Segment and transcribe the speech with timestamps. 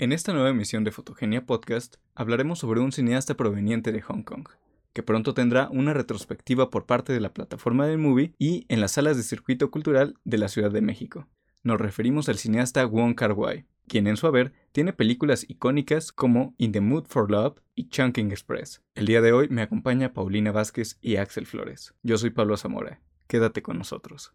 [0.00, 4.48] En esta nueva emisión de Fotogenia Podcast hablaremos sobre un cineasta proveniente de Hong Kong,
[4.94, 8.92] que pronto tendrá una retrospectiva por parte de la plataforma del Movie y en las
[8.92, 11.28] salas de circuito cultural de la Ciudad de México.
[11.64, 16.54] Nos referimos al cineasta Wong Kar Wai, quien en su haber tiene películas icónicas como
[16.56, 18.80] In the Mood for Love y Chunking Express.
[18.94, 21.92] El día de hoy me acompaña Paulina Vázquez y Axel Flores.
[22.02, 23.02] Yo soy Pablo Zamora.
[23.26, 24.32] Quédate con nosotros.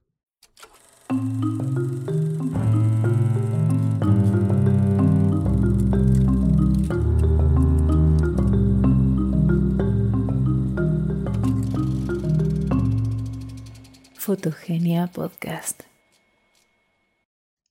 [14.26, 15.84] Fotogenia Podcast.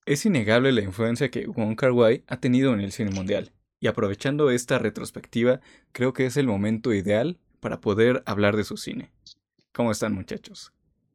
[0.06, 3.88] Es innegable la influencia que Wong Kar Wai ha tenido en el cine mundial, y
[3.88, 9.10] aprovechando esta retrospectiva, creo que es el momento ideal para poder hablar de su cine.
[9.72, 10.72] ¿Cómo están muchachos?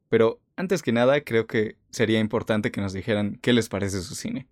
[0.10, 4.16] Pero antes que nada, creo que sería importante que nos dijeran qué les parece su
[4.16, 4.50] cine.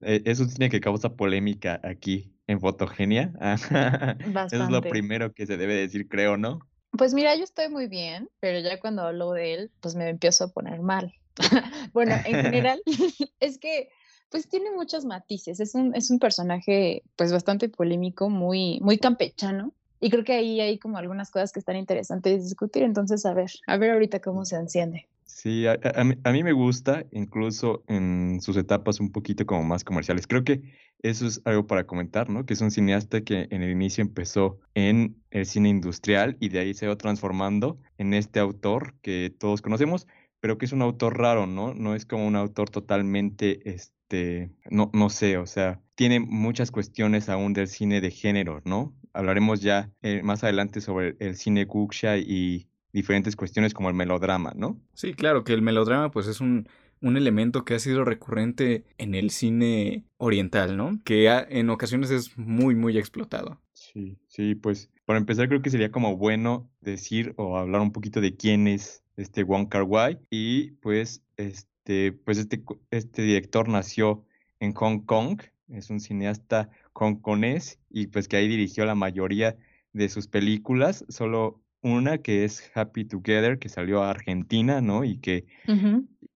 [0.00, 3.34] Eh, es un cine que causa polémica aquí en Fotogenia.
[4.50, 6.69] Eso es lo primero que se debe decir, creo, ¿no?
[6.96, 10.44] Pues mira, yo estoy muy bien, pero ya cuando hablo de él, pues me empiezo
[10.44, 11.14] a poner mal.
[11.92, 12.82] bueno, en general,
[13.40, 13.90] es que
[14.30, 15.60] pues tiene muchos matices.
[15.60, 19.74] Es un, es un personaje pues bastante polémico, muy, muy campechano.
[20.00, 22.84] Y creo que ahí hay como algunas cosas que están interesantes de discutir.
[22.84, 25.08] Entonces, a ver, a ver ahorita cómo se enciende.
[25.32, 30.26] Sí, a, mí, me gusta, incluso en sus etapas un poquito como más comerciales.
[30.26, 30.60] Creo que
[31.02, 32.44] eso es algo para comentar, ¿no?
[32.44, 36.58] Que es un cineasta que en el inicio empezó en el cine industrial y de
[36.58, 40.06] ahí se va transformando en este autor que todos conocemos,
[40.40, 41.74] pero que es un autor raro, ¿no?
[41.74, 47.28] No es como un autor totalmente, este, no, no sé, o sea, tiene muchas cuestiones
[47.28, 48.94] aún del cine de género, ¿no?
[49.12, 54.52] Hablaremos ya eh, más adelante sobre el cine Guxia y diferentes cuestiones como el melodrama,
[54.56, 54.80] ¿no?
[54.94, 56.68] Sí, claro, que el melodrama pues es un,
[57.00, 61.00] un elemento que ha sido recurrente en el cine oriental, ¿no?
[61.04, 63.60] Que en ocasiones es muy, muy explotado.
[63.72, 68.20] Sí, sí, pues para empezar creo que sería como bueno decir o hablar un poquito
[68.20, 74.24] de quién es este Wong Kar Wai y pues este, pues este, este director nació
[74.60, 79.56] en Hong Kong, es un cineasta hongkonés y pues que ahí dirigió la mayoría
[79.92, 85.04] de sus películas, solo una que es Happy Together, que salió a Argentina, ¿no?
[85.04, 85.46] Y que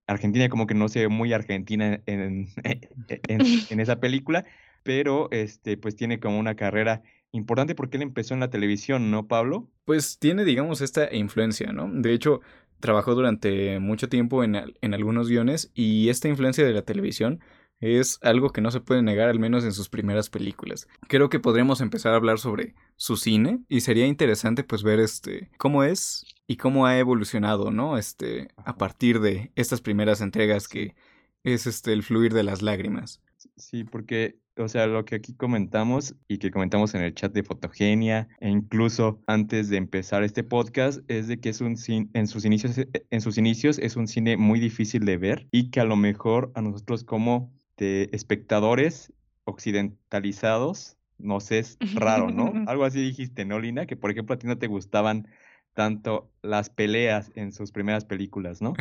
[0.06, 2.48] Argentina como que no se ve muy argentina en,
[3.28, 4.44] en, esa película,
[4.82, 7.02] pero este, pues tiene como una carrera
[7.32, 9.68] importante porque él empezó en la televisión, ¿no, Pablo?
[9.84, 11.90] Pues tiene, digamos, esta influencia, ¿no?
[11.90, 12.40] De hecho,
[12.80, 17.40] trabajó durante mucho tiempo en, en algunos guiones y esta influencia de la televisión
[17.80, 20.88] es algo que no se puede negar al menos en sus primeras películas.
[21.08, 25.50] Creo que podríamos empezar a hablar sobre su cine y sería interesante pues ver este
[25.58, 27.98] cómo es y cómo ha evolucionado, ¿no?
[27.98, 30.94] Este a partir de estas primeras entregas que
[31.42, 33.20] es este el fluir de las lágrimas.
[33.56, 37.42] Sí, porque o sea, lo que aquí comentamos y que comentamos en el chat de
[37.42, 41.76] Fotogenia e incluso antes de empezar este podcast es de que es un
[42.12, 42.76] en sus inicios
[43.10, 46.52] en sus inicios es un cine muy difícil de ver y que a lo mejor
[46.54, 49.12] a nosotros como de espectadores
[49.44, 52.52] occidentalizados, no sé, es raro, ¿no?
[52.68, 53.86] Algo así dijiste, ¿no, Lina?
[53.86, 55.28] Que por ejemplo a ti no te gustaban
[55.74, 58.74] tanto las peleas en sus primeras películas, ¿no?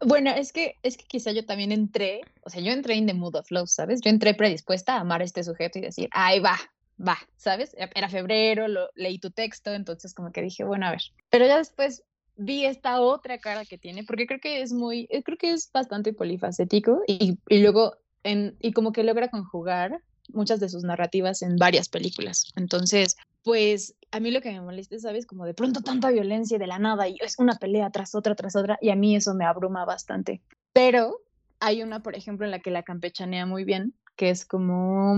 [0.00, 3.14] Bueno, es que, es que quizá yo también entré, o sea, yo entré en the
[3.14, 4.00] mood of love, ¿sabes?
[4.02, 6.58] Yo entré predispuesta a amar a este sujeto y decir, ay, va,
[7.00, 7.74] va, ¿sabes?
[7.94, 11.02] Era febrero, lo, leí tu texto, entonces como que dije, bueno, a ver.
[11.30, 12.04] Pero ya después
[12.36, 15.70] vi esta otra cara que tiene, porque creo que es muy, eh, creo que es
[15.72, 20.00] bastante polifacético y, y luego, en, y como que logra conjugar
[20.32, 22.52] muchas de sus narrativas en varias películas.
[22.56, 25.26] Entonces, pues a mí lo que me molesta, ¿sabes?
[25.26, 28.56] Como de pronto tanta violencia de la nada y es una pelea tras otra, tras
[28.56, 30.42] otra, y a mí eso me abruma bastante.
[30.72, 31.20] Pero
[31.60, 35.16] hay una, por ejemplo, en la que la campechanea muy bien, que es como...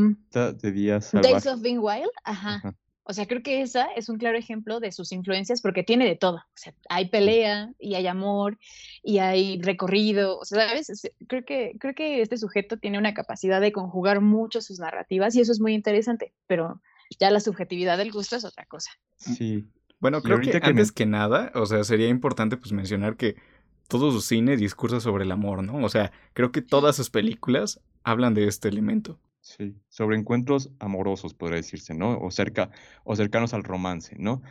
[1.22, 2.74] Days of Being Wild, ajá.
[3.08, 6.16] O sea, creo que esa es un claro ejemplo de sus influencias porque tiene de
[6.16, 6.38] todo.
[6.38, 8.58] O sea, hay pelea y hay amor
[9.02, 10.38] y hay recorrido.
[10.38, 11.08] O sea, ¿sabes?
[11.28, 15.40] Creo que, creo que este sujeto tiene una capacidad de conjugar mucho sus narrativas y
[15.40, 16.82] eso es muy interesante, pero
[17.20, 18.90] ya la subjetividad del gusto es otra cosa.
[19.16, 19.64] Sí.
[20.00, 23.36] Bueno, creo que, antes que nada, o sea, sería importante pues mencionar que
[23.88, 25.84] todo su cine discursa sobre el amor, ¿no?
[25.84, 29.20] O sea, creo que todas sus películas hablan de este elemento.
[29.46, 32.18] Sí, sobre encuentros amorosos, podría decirse, ¿no?
[32.18, 32.68] O cerca,
[33.04, 34.42] o cercanos al romance, ¿no?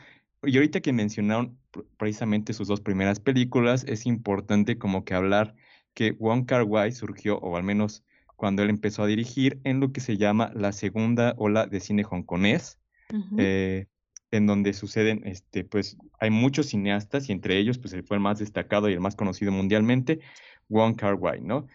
[0.42, 1.58] Y ahorita que mencionaron
[1.98, 5.54] precisamente sus dos primeras películas, es importante como que hablar
[5.94, 8.06] que Wong Kar Wai surgió, o al menos
[8.38, 12.06] cuando él empezó a dirigir, en lo que se llama la segunda ola de cine
[12.10, 12.80] hongkonés,
[13.38, 13.88] eh,
[14.32, 18.24] en donde suceden, este, pues, hay muchos cineastas y entre ellos, pues, el fue el
[18.24, 20.22] más destacado y el más conocido mundialmente,
[20.70, 21.68] Wong Kar Wai, ¿no?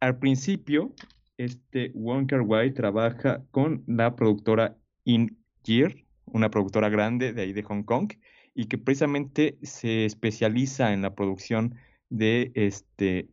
[0.00, 0.92] Al principio,
[1.36, 5.94] este Wong Kar Wai trabaja con la productora In Gear,
[6.26, 8.12] una productora grande de ahí de Hong Kong,
[8.54, 11.74] y que precisamente se especializa en la producción
[12.08, 13.28] de, este,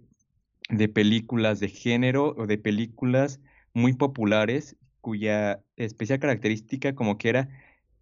[0.69, 3.39] de películas de género o de películas
[3.73, 7.49] muy populares cuya especial característica como que era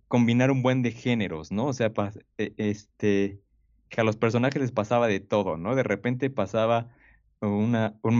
[0.07, 1.67] combinar un buen de géneros, ¿no?
[1.67, 1.91] O sea,
[2.37, 3.39] e, este,
[3.89, 5.75] que a los personajes les pasaba de todo, ¿no?
[5.75, 6.93] De repente pasaba
[7.41, 8.15] una, un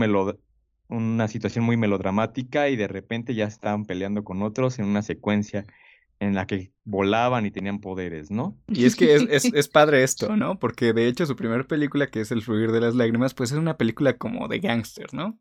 [0.90, 5.66] una situación muy melodramática y de repente ya estaban peleando con otros en una secuencia
[6.20, 8.56] en la que volaban y tenían poderes, ¿no?
[8.68, 10.58] Y es que es, es, es, padre esto, ¿no?
[10.58, 13.58] Porque de hecho su primera película, que es El fluir de las lágrimas, pues es
[13.58, 15.38] una película como de gángster, ¿no?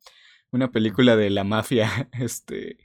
[0.52, 2.78] Una película de la mafia, este,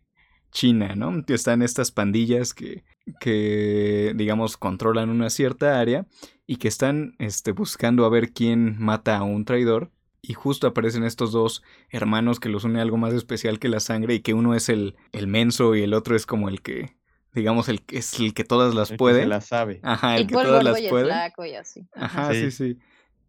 [0.51, 1.23] china, ¿no?
[1.29, 2.85] Están estas pandillas que,
[3.21, 6.07] que, digamos, controlan una cierta área
[6.47, 9.93] y que están, este, buscando a ver quién mata a un traidor.
[10.27, 14.15] Y justo aparecen estos dos hermanos que los une algo más especial que la sangre
[14.15, 16.97] y que uno es el, el menso y el otro es como el que
[17.35, 19.21] digamos, el que es el que todas las puede.
[19.21, 19.81] Que las sabe.
[19.83, 21.13] Ajá, el, que todas las puede.
[21.95, 22.51] Ajá, sí.
[22.51, 22.79] sí,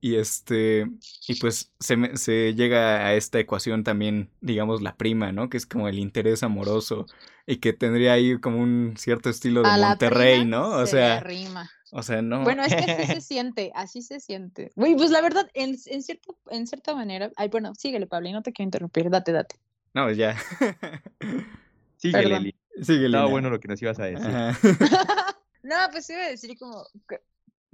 [0.06, 0.86] Y este,
[1.28, 5.50] y pues se, se llega a esta ecuación también, digamos, la prima, ¿no?
[5.50, 7.08] Que es como el interés amoroso
[7.48, 10.70] y que tendría ahí como un cierto estilo de Monterrey, ¿no?
[10.70, 11.72] O sea, rima.
[11.92, 12.44] O sea, no.
[12.44, 14.72] Bueno, es que así se siente, así se siente.
[14.76, 18.34] Uy, pues la verdad, en, en, cierto, en cierta manera, ay, bueno, síguele, Pablo, y
[18.34, 19.56] no te quiero interrumpir, date, date.
[19.96, 20.38] No, ya.
[21.98, 22.56] síguele, Lili.
[22.76, 24.30] Estaba bueno lo que nos ibas a decir.
[25.64, 26.86] no, pues iba a decir como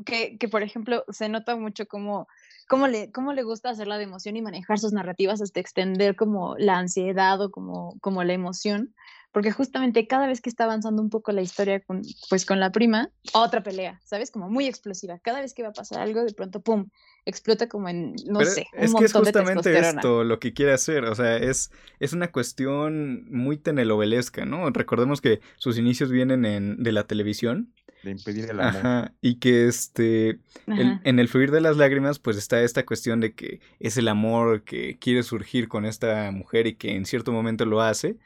[0.04, 2.28] que, que, por ejemplo, se nota mucho como
[2.68, 6.16] cómo le, cómo le gusta hacer la de emoción y manejar sus narrativas hasta extender
[6.16, 8.94] como la ansiedad o como, como la emoción
[9.32, 12.72] porque justamente cada vez que está avanzando un poco la historia con, pues con la
[12.72, 14.30] prima, otra pelea, ¿sabes?
[14.30, 15.20] Como muy explosiva.
[15.20, 16.90] Cada vez que va a pasar algo, de pronto, ¡pum!,
[17.26, 21.06] explota como en, no sé, un es que es justamente esto lo que quiere hacer,
[21.06, 24.70] o sea, es, es una cuestión muy tenenovelesca, ¿no?
[24.70, 27.74] Recordemos que sus inicios vienen en, de la televisión.
[28.04, 28.78] De impedir el amor.
[28.78, 33.34] Ajá, y que este, en el fluir de las lágrimas, pues está esta cuestión de
[33.34, 37.66] que es el amor que quiere surgir con esta mujer y que en cierto momento
[37.66, 38.18] lo hace,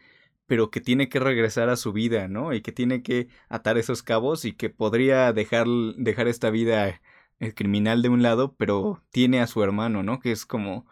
[0.47, 2.53] pero que tiene que regresar a su vida, ¿no?
[2.53, 5.67] Y que tiene que atar esos cabos y que podría dejar,
[5.97, 7.01] dejar esta vida
[7.39, 10.19] eh, criminal de un lado, pero tiene a su hermano, ¿no?
[10.19, 10.85] Que es como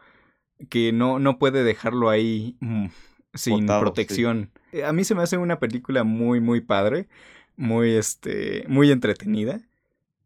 [0.70, 2.88] que no, no puede dejarlo ahí mm,
[3.34, 4.52] sin protección.
[4.72, 7.08] Eh, a mí se me hace una película muy, muy padre,
[7.56, 9.62] muy, este, muy entretenida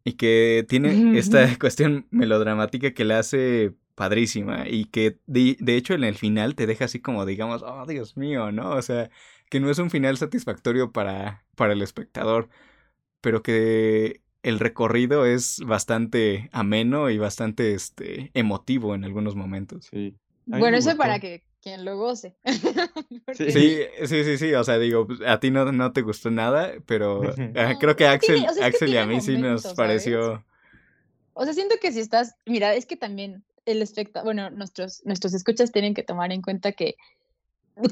[0.04, 6.04] y que tiene esta cuestión melodramática que la hace padrísima y que de, hecho en
[6.04, 8.72] el final te deja así como digamos, oh Dios mío, ¿no?
[8.72, 9.10] O sea,
[9.50, 12.48] que no es un final satisfactorio para, para el espectador,
[13.22, 19.88] pero que el recorrido es bastante ameno y bastante este emotivo en algunos momentos.
[19.92, 20.16] Sí.
[20.46, 22.34] Bueno, eso es para que quien lo goce.
[23.34, 23.52] sí,
[24.06, 27.22] sí, sí, sí, o sea, digo, pues, a ti no, no te gustó nada, pero
[27.80, 30.46] creo que Axel, Axel y a mí sí nos pareció...
[31.34, 35.34] O sea, siento que si estás, mira, es que también el espectador, bueno, nuestros, nuestros
[35.34, 36.96] escuchas tienen que tomar en cuenta que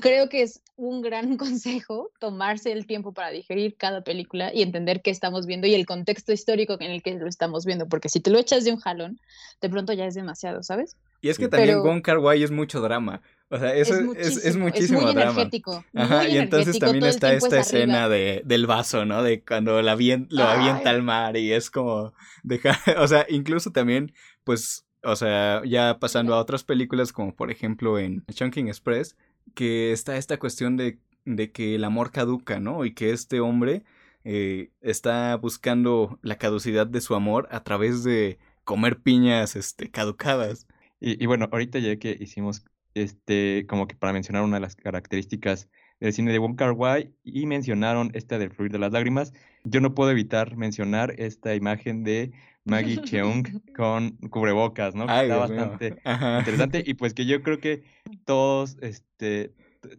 [0.01, 5.01] creo que es un gran consejo tomarse el tiempo para digerir cada película y entender
[5.01, 8.19] qué estamos viendo y el contexto histórico en el que lo estamos viendo, porque si
[8.19, 9.19] te lo echas de un jalón,
[9.62, 10.98] de pronto ya es demasiado, ¿sabes?
[11.22, 13.22] Y es que también Wong Kar Wai es mucho drama.
[13.56, 18.10] O sea, eso es muchísimo, es, muy Energético, Ajá, y entonces también está esta escena
[18.10, 19.24] de, del vaso, ¿no?
[19.24, 22.13] De cuando la lo avienta al mar y es como
[22.44, 24.13] dejar, o sea, incluso también,
[24.44, 29.15] pues o sea, ya pasando a otras películas como por ejemplo en Chunking Express,
[29.53, 32.84] que está esta cuestión de, de que el amor caduca, ¿no?
[32.84, 33.84] Y que este hombre
[34.25, 40.68] eh, está buscando la caducidad de su amor a través de comer piñas este, caducadas.
[41.00, 42.65] Y, y bueno, ahorita ya que hicimos
[42.96, 47.14] este, como que para mencionar una de las características del cine de Wong Kar Wai
[47.24, 49.34] y mencionaron esta del fluir de las lágrimas,
[49.64, 52.32] yo no puedo evitar mencionar esta imagen de
[52.64, 55.08] Maggie Cheung con cubrebocas, ¿no?
[55.08, 55.96] Que está bastante
[56.40, 57.84] interesante y pues que yo creo que
[58.25, 59.54] todos, este,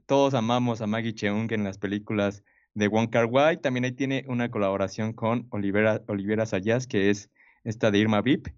[0.07, 2.43] todos amamos a Maggie Cheung en las películas
[2.75, 3.61] de Wong Kar Wai.
[3.61, 7.31] También ahí tiene una colaboración con Olivera, Olivera Sayas, que es
[7.65, 8.49] esta de Irma Vip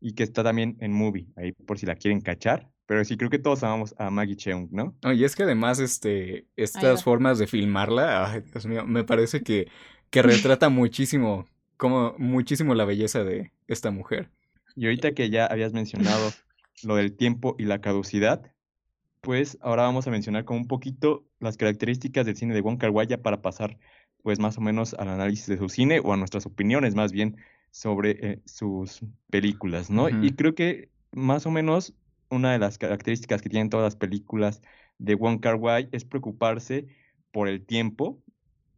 [0.00, 2.68] y que está también en Movie, ahí por si la quieren cachar.
[2.90, 4.96] Pero sí, creo que todos amamos a Maggie Cheung, ¿no?
[5.12, 9.68] y es que además, este, estas formas de filmarla, ay, Dios mío, me parece que,
[10.10, 14.32] que retrata muchísimo como muchísimo la belleza de esta mujer.
[14.74, 16.32] Y ahorita que ya habías mencionado
[16.82, 18.42] lo del tiempo y la caducidad,
[19.20, 22.90] pues ahora vamos a mencionar como un poquito las características del cine de Wong Kar
[22.90, 23.78] Wai para pasar
[24.24, 27.36] pues más o menos al análisis de su cine o a nuestras opiniones más bien
[27.70, 28.98] sobre eh, sus
[29.30, 30.08] películas, ¿no?
[30.08, 31.94] Y creo que más o menos
[32.30, 34.62] una de las características que tienen todas las películas
[34.98, 36.88] de Wong Kar Wai es preocuparse
[37.32, 38.22] por el tiempo,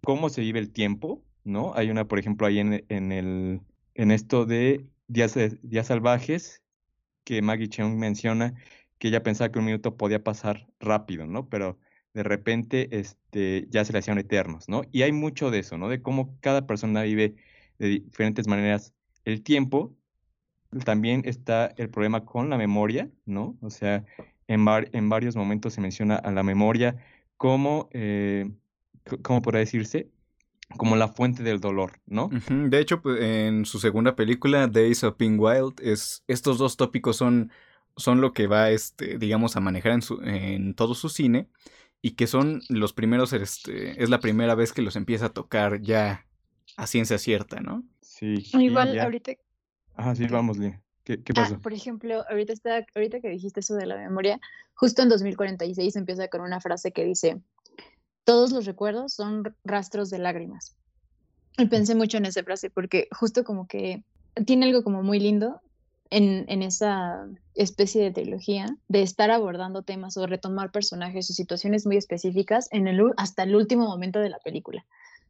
[0.02, 1.72] cómo se vive el tiempo, ¿no?
[1.74, 3.60] Hay una, por ejemplo, ahí en, en el,
[3.94, 6.62] en esto de días, días salvajes,
[7.24, 8.54] que Maggie Cheung menciona
[8.98, 11.48] que ella pensaba que un minuto podía pasar rápido, ¿no?
[11.48, 11.78] Pero
[12.14, 14.82] de repente este, ya se le hacían eternos, ¿no?
[14.92, 15.88] Y hay mucho de eso, ¿no?
[15.88, 17.36] De cómo cada persona vive
[17.78, 18.94] de diferentes maneras
[19.24, 19.96] el tiempo.
[20.84, 23.56] También está el problema con la memoria, ¿no?
[23.60, 24.04] O sea,
[24.48, 26.96] en, en varios momentos se menciona a la memoria
[27.36, 28.50] como, eh,
[29.22, 30.10] ¿cómo podría decirse?
[30.76, 32.30] Como la fuente del dolor, ¿no?
[32.48, 37.16] De hecho, pues, en su segunda película, Days of Being Wild, es, estos dos tópicos
[37.16, 37.50] son,
[37.96, 41.48] son lo que va, este, digamos, a manejar en, su, en todo su cine
[42.00, 45.82] y que son los primeros, este, es la primera vez que los empieza a tocar
[45.82, 46.24] ya
[46.76, 47.84] a ciencia cierta, ¿no?
[48.00, 48.34] Sí.
[48.54, 49.32] Igual ahorita.
[49.96, 50.82] Ah, sí, vamos, Lina.
[51.04, 54.40] ¿Qué, qué ah, por ejemplo, ahorita, está, ahorita que dijiste eso de la memoria,
[54.74, 57.40] justo en 2046 empieza con una frase que dice,
[58.24, 60.76] todos los recuerdos son rastros de lágrimas.
[61.58, 64.04] Y pensé mucho en esa frase porque justo como que
[64.46, 65.60] tiene algo como muy lindo
[66.08, 71.84] en, en, esa especie de trilogía de estar abordando temas o retomar personajes o situaciones
[71.84, 74.84] muy específicas en el, hasta el último momento de la película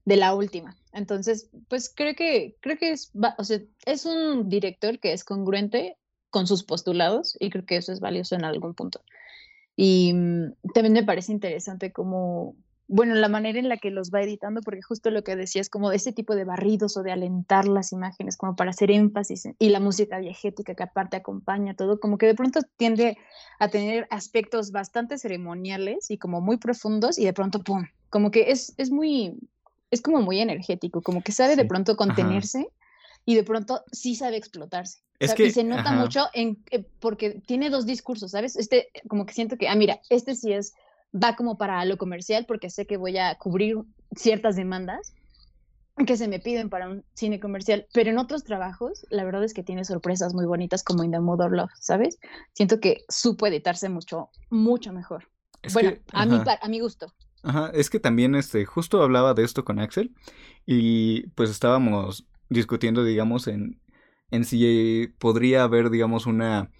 [0.04, 0.76] de la última.
[0.92, 5.96] Entonces, pues creo que, creo que es, o sea, es un director que es congruente
[6.30, 9.02] con sus postulados y creo que eso es valioso en algún punto.
[9.76, 12.56] Y mm, también me parece interesante como,
[12.88, 15.92] bueno, la manera en la que los va editando, porque justo lo que decías, como
[15.92, 19.80] ese tipo de barridos o de alentar las imágenes, como para hacer énfasis, y la
[19.80, 23.16] música diegética que aparte acompaña todo, como que de pronto tiende
[23.58, 27.86] a tener aspectos bastante ceremoniales y como muy profundos, y de pronto, ¡pum!
[28.10, 29.38] Como que es, es muy,
[29.92, 32.66] es como muy energético, como que sabe de pronto contenerse
[33.26, 35.00] y de pronto sí sabe explotarse.
[35.20, 38.56] Es que, y se nota mucho en, eh, porque tiene dos discursos, ¿sabes?
[38.56, 40.72] Este, como que siento que, ah, mira, este sí es,
[41.14, 43.76] va como para lo comercial porque sé que voy a cubrir
[44.16, 45.12] ciertas demandas
[46.06, 49.52] que se me piden para un cine comercial, pero en otros trabajos, la verdad es
[49.52, 52.18] que tiene sorpresas muy bonitas como In the Mood Love, ¿sabes?
[52.54, 55.28] Siento que supo editarse mucho, mucho mejor.
[55.74, 57.12] bueno, a, mi, a mi gusto.
[57.42, 60.14] Ajá, es que también este, justo hablaba de esto con Axel
[60.64, 63.80] y pues estábamos discutiendo, digamos, en,
[64.30, 66.70] en si podría haber, digamos, una,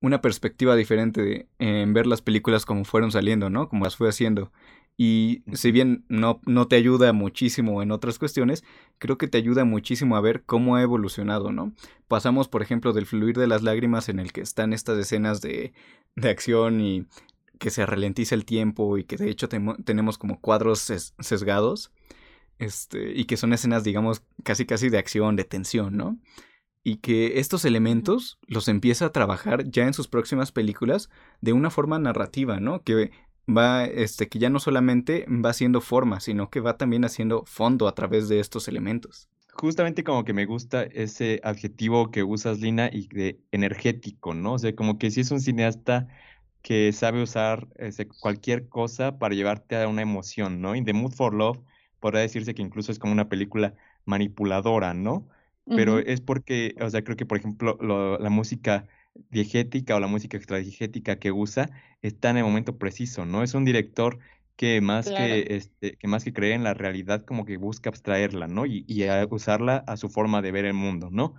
[0.00, 3.68] una perspectiva diferente en ver las películas como fueron saliendo, ¿no?
[3.68, 4.52] Como las fue haciendo.
[4.96, 8.64] Y si bien no, no te ayuda muchísimo en otras cuestiones,
[8.98, 11.72] creo que te ayuda muchísimo a ver cómo ha evolucionado, ¿no?
[12.06, 15.72] Pasamos, por ejemplo, del fluir de las lágrimas en el que están estas escenas de,
[16.14, 17.06] de acción y
[17.58, 20.80] que se ralentiza el tiempo y que de hecho tenemos como cuadros
[21.18, 21.92] sesgados,
[22.58, 26.18] este, y que son escenas, digamos, casi casi de acción, de tensión, ¿no?
[26.82, 31.08] Y que estos elementos los empieza a trabajar ya en sus próximas películas
[31.40, 32.82] de una forma narrativa, ¿no?
[32.82, 33.10] Que
[33.48, 37.88] va, este, que ya no solamente va haciendo forma, sino que va también haciendo fondo
[37.88, 39.28] a través de estos elementos.
[39.52, 44.54] Justamente como que me gusta ese adjetivo que usas, Lina, y de energético, ¿no?
[44.54, 46.08] O sea, como que si es un cineasta
[46.64, 50.74] que sabe usar este, cualquier cosa para llevarte a una emoción, ¿no?
[50.74, 51.60] In The Mood for Love
[52.00, 53.74] podría decirse que incluso es como una película
[54.06, 55.28] manipuladora, ¿no?
[55.66, 57.76] Pero es porque, o sea, creo que, por ejemplo,
[58.18, 58.86] la música
[59.30, 61.68] diegética o la música extradiegética que usa
[62.00, 63.42] está en el momento preciso, ¿no?
[63.42, 64.18] Es un director
[64.56, 68.46] que más que, este, que más que creer en la realidad, como que busca abstraerla,
[68.46, 68.64] ¿no?
[68.64, 71.34] Y, y usarla a su forma de ver el mundo, ¿no?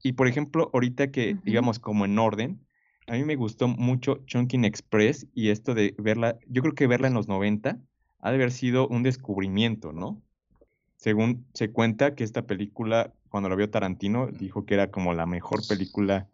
[0.00, 2.60] Y por ejemplo, ahorita que, digamos, como en orden,
[3.06, 7.08] a mí me gustó mucho Chunkin Express y esto de verla, yo creo que verla
[7.08, 7.78] en los 90
[8.20, 10.22] ha de haber sido un descubrimiento, ¿no?
[10.96, 15.26] Según se cuenta que esta película, cuando la vio Tarantino, dijo que era como la
[15.26, 16.28] mejor película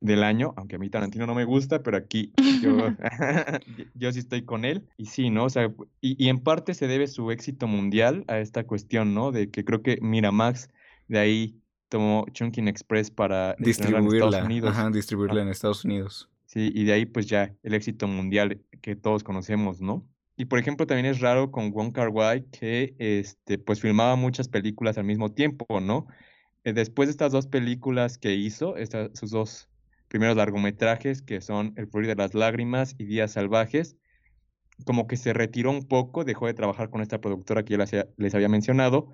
[0.00, 2.76] del año, aunque a mí Tarantino no me gusta, pero aquí yo,
[3.94, 4.88] yo sí estoy con él.
[4.96, 5.44] Y sí, ¿no?
[5.44, 9.30] O sea, y, y, en parte se debe su éxito mundial a esta cuestión, ¿no?
[9.30, 10.68] De que creo que Miramax
[11.06, 11.61] de ahí
[11.92, 14.70] tomó Chunkin Express para distribuirla en Estados Unidos.
[14.70, 16.30] Ajá, distribuirla en Estados Unidos.
[16.46, 20.08] Sí, y de ahí pues ya el éxito mundial que todos conocemos, ¿no?
[20.34, 24.48] Y por ejemplo también es raro con Wong Kar Wai que este pues filmaba muchas
[24.48, 26.06] películas al mismo tiempo, ¿no?
[26.64, 29.68] Eh, después de estas dos películas que hizo, estas, sus dos
[30.08, 33.98] primeros largometrajes que son El fluir de las lágrimas y Días salvajes,
[34.86, 38.34] como que se retiró un poco, dejó de trabajar con esta productora que ya les
[38.34, 39.12] había mencionado,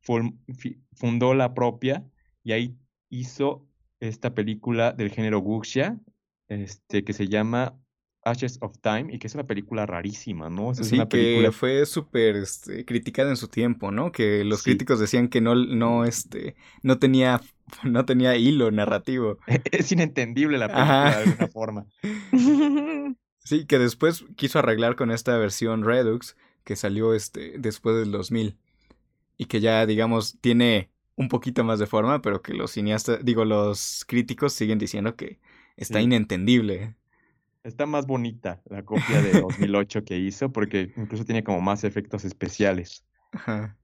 [0.00, 2.04] fundó la propia
[2.46, 2.76] y ahí
[3.10, 3.66] hizo
[3.98, 5.98] esta película del género wuxia,
[6.46, 7.76] este, que se llama
[8.22, 10.72] Ashes of Time y que es una película rarísima, ¿no?
[10.72, 11.48] sí, una película...
[11.48, 14.12] que fue súper este, criticada en su tiempo, ¿no?
[14.12, 17.40] Que los críticos decían que no, no, este, no tenía,
[17.82, 19.38] no tenía hilo narrativo.
[19.72, 21.86] Es inentendible la película de alguna forma.
[23.38, 28.58] Sí, que después quiso arreglar con esta versión Redux que salió este, después del 2000
[29.36, 33.44] y que ya, digamos, tiene un poquito más de forma, pero que los cineastas, digo,
[33.44, 35.38] los críticos siguen diciendo que
[35.76, 36.94] está inentendible.
[37.64, 42.24] Está más bonita la copia de 2008 que hizo porque incluso tiene como más efectos
[42.24, 43.04] especiales.
[43.32, 43.76] Ajá.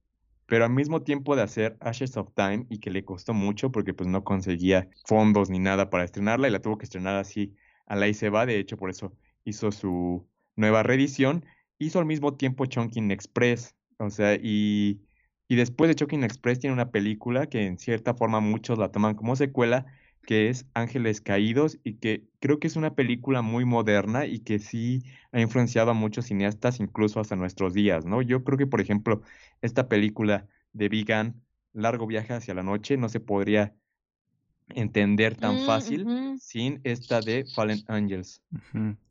[0.47, 3.95] Pero al mismo tiempo de hacer Ashes of Time y que le costó mucho porque
[3.95, 7.55] pues no conseguía fondos ni nada para estrenarla y la tuvo que estrenar así
[7.87, 11.45] a la y se va, de hecho por eso hizo su nueva reedición,
[11.79, 15.01] hizo al mismo tiempo Chunking Express, o sea, y,
[15.53, 19.15] y después de Chunking Express tiene una película que en cierta forma muchos la toman
[19.15, 19.85] como secuela,
[20.25, 24.59] que es Ángeles Caídos y que creo que es una película muy moderna y que
[24.59, 28.23] sí ha influenciado a muchos cineastas incluso hasta nuestros días, ¿no?
[28.23, 29.21] Yo creo que, por ejemplo,
[29.61, 31.43] esta película de Vegan,
[31.75, 33.75] Largo Viaje hacia la Noche, no se podría
[34.71, 36.07] entender tan mm, fácil
[36.41, 38.41] sin esta de Fallen Angels.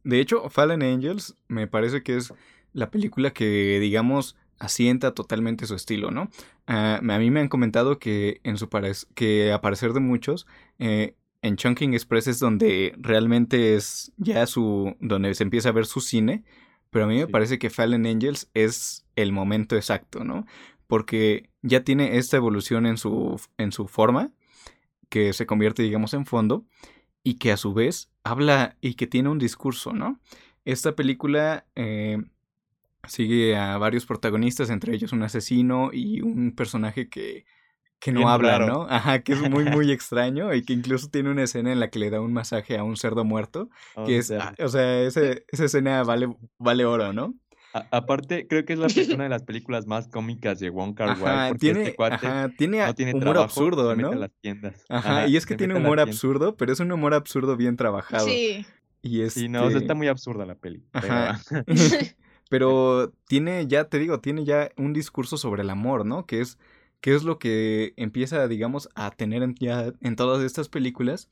[0.04, 2.34] De hecho, Fallen Angels me parece que es
[2.74, 6.30] la película que, digamos, asienta totalmente su estilo, ¿no?
[6.68, 8.70] Ah, a mí me han comentado que en su
[9.16, 14.96] que a parecer de muchos, eh, en Chunking Express es donde realmente es ya su,
[15.00, 16.44] donde se empieza a ver su cine,
[16.92, 20.46] pero a mí me parece que Fallen Angels es el momento exacto, ¿no?
[20.86, 24.32] Porque ya tiene esta evolución en su, en su forma,
[25.10, 26.66] que se convierte, digamos, en fondo,
[27.24, 30.20] y que a su vez habla y que tiene un discurso, ¿no?
[30.66, 32.22] Esta película eh,
[33.08, 37.46] sigue a varios protagonistas, entre ellos un asesino y un personaje que,
[38.00, 38.88] que no habla, ¿no?
[38.90, 42.00] Ajá, que es muy, muy extraño y que incluso tiene una escena en la que
[42.00, 43.70] le da un masaje a un cerdo muerto,
[44.06, 46.28] que es, ah, o sea, ese, esa escena vale,
[46.58, 47.36] vale oro, ¿no?
[47.92, 51.54] aparte, creo que es la, una de las películas más cómicas de Wong Kar Wai.
[51.56, 54.12] Tiene, este ajá, tiene, humor absurdo, ¿no?
[54.90, 58.26] Ajá, y es que tiene humor absurdo, pero es un humor absurdo bien trabajado.
[58.26, 58.66] Sí.
[59.02, 59.34] Y es.
[59.34, 60.84] Sí, no, este está muy absurda la peli.
[60.94, 61.40] Ajá.
[62.52, 66.26] Pero tiene, ya te digo, tiene ya un discurso sobre el amor, ¿no?
[66.26, 66.60] Que es,
[67.00, 69.56] que es lo que empieza, digamos, a tener en,
[70.02, 71.30] en todas estas películas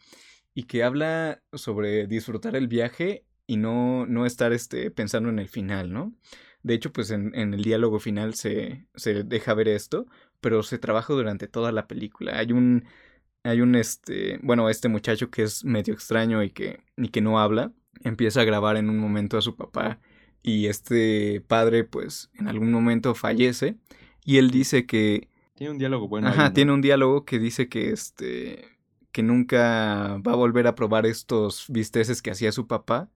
[0.54, 5.50] y que habla sobre disfrutar el viaje y no, no estar este, pensando en el
[5.50, 6.14] final, ¿no?
[6.64, 10.06] De hecho, pues en, en el diálogo final se, se deja ver esto,
[10.40, 12.40] pero se trabaja durante toda la película.
[12.40, 12.86] Hay un,
[13.44, 17.42] hay un, este, bueno, este muchacho que es medio extraño y que, y que no
[17.42, 17.74] habla,
[18.06, 20.00] empieza a grabar en un momento a su papá
[20.42, 23.78] y este padre pues en algún momento fallece
[24.24, 26.30] y él dice que tiene un diálogo bueno.
[26.30, 28.64] Ajá, tiene un diálogo que dice que este
[29.12, 33.10] que nunca va a volver a probar estos bisteces que hacía su papá,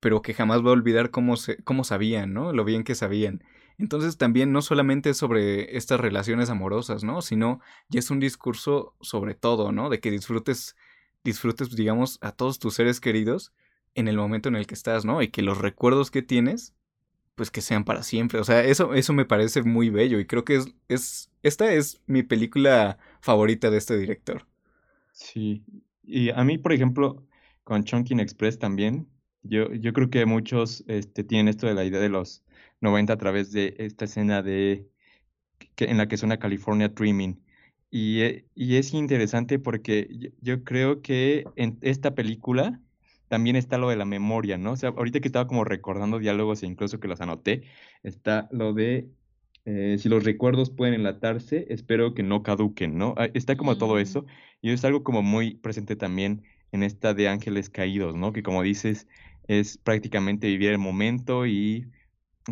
[0.00, 2.52] pero que jamás va a olvidar cómo se cómo sabían, ¿no?
[2.52, 3.44] Lo bien que sabían.
[3.78, 7.22] Entonces también no solamente es sobre estas relaciones amorosas, ¿no?
[7.22, 9.88] Sino ya es un discurso sobre todo, ¿no?
[9.88, 10.76] De que disfrutes
[11.22, 13.52] disfrutes digamos a todos tus seres queridos
[13.94, 15.22] en el momento en el que estás, ¿no?
[15.22, 16.74] Y que los recuerdos que tienes,
[17.34, 18.40] pues que sean para siempre.
[18.40, 22.02] O sea, eso, eso me parece muy bello y creo que es, es, esta es
[22.06, 24.46] mi película favorita de este director.
[25.12, 25.64] Sí,
[26.02, 27.26] y a mí, por ejemplo,
[27.64, 29.08] con Chunking Express también,
[29.42, 32.44] yo, yo creo que muchos este, tienen esto de la idea de los
[32.80, 34.88] 90 a través de esta escena de
[35.78, 37.42] en la que suena California Dreaming.
[37.90, 42.80] Y, eh, y es interesante porque yo creo que en esta película
[43.32, 44.72] también está lo de la memoria, ¿no?
[44.72, 47.62] O sea, ahorita que estaba como recordando diálogos e incluso que los anoté,
[48.02, 49.08] está lo de
[49.64, 53.14] eh, si los recuerdos pueden enlatarse, espero que no caduquen, ¿no?
[53.16, 53.98] Ah, está como todo mm.
[54.00, 54.26] eso
[54.60, 56.42] y es algo como muy presente también
[56.72, 58.34] en esta de Ángeles Caídos, ¿no?
[58.34, 59.08] Que como dices,
[59.48, 61.90] es prácticamente vivir el momento y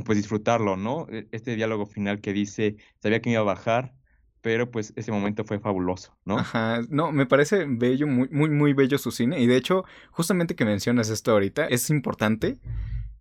[0.06, 1.08] pues disfrutarlo, ¿no?
[1.10, 3.94] E, este diálogo final que dice, sabía que me iba a bajar,
[4.42, 6.38] pero pues ese momento fue fabuloso, ¿no?
[6.38, 10.55] Ajá, no, me parece bello, muy, muy, muy bello su cine, y de hecho, justamente
[10.55, 12.59] que mencionas esto ahorita, es importante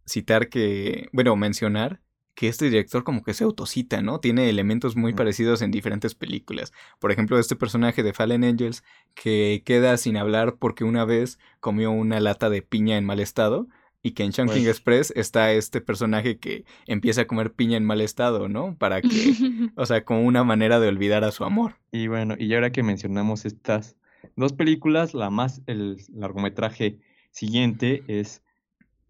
[0.05, 2.01] citar que, bueno, mencionar
[2.39, 4.21] que este director como que se autocita, ¿no?
[4.21, 6.71] Tiene elementos muy parecidos en diferentes películas.
[6.97, 8.81] Por ejemplo, este personaje de Fallen Angels
[9.13, 13.67] que queda sin hablar porque una vez comió una lata de piña en mal estado
[14.01, 18.01] y que en Chunking Express está este personaje que empieza a comer piña en mal
[18.01, 18.77] estado, ¿no?
[18.77, 19.09] Para que,
[19.75, 21.75] o sea, como una manera de olvidar a su amor.
[21.91, 23.97] Y bueno, y ahora que mencionamos estas
[24.35, 26.99] dos películas, la más, el largometraje
[27.31, 28.43] siguiente es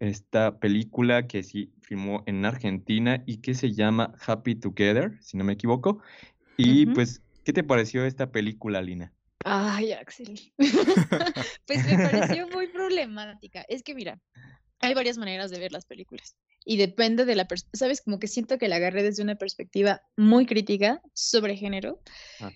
[0.00, 5.44] esta película que sí filmó en Argentina y que se llama Happy Together, si no
[5.44, 6.00] me equivoco.
[6.56, 9.12] Y pues, ¿qué te pareció esta película, Lina?
[9.44, 10.38] Ay, Axel.
[11.66, 13.64] pues me pareció muy problemática.
[13.68, 14.20] Es que mira,
[14.80, 18.28] hay varias maneras de ver las películas y depende de la perspectiva, sabes, como que
[18.28, 22.00] siento que la agarré desde una perspectiva muy crítica sobre género,
[22.40, 22.50] ah.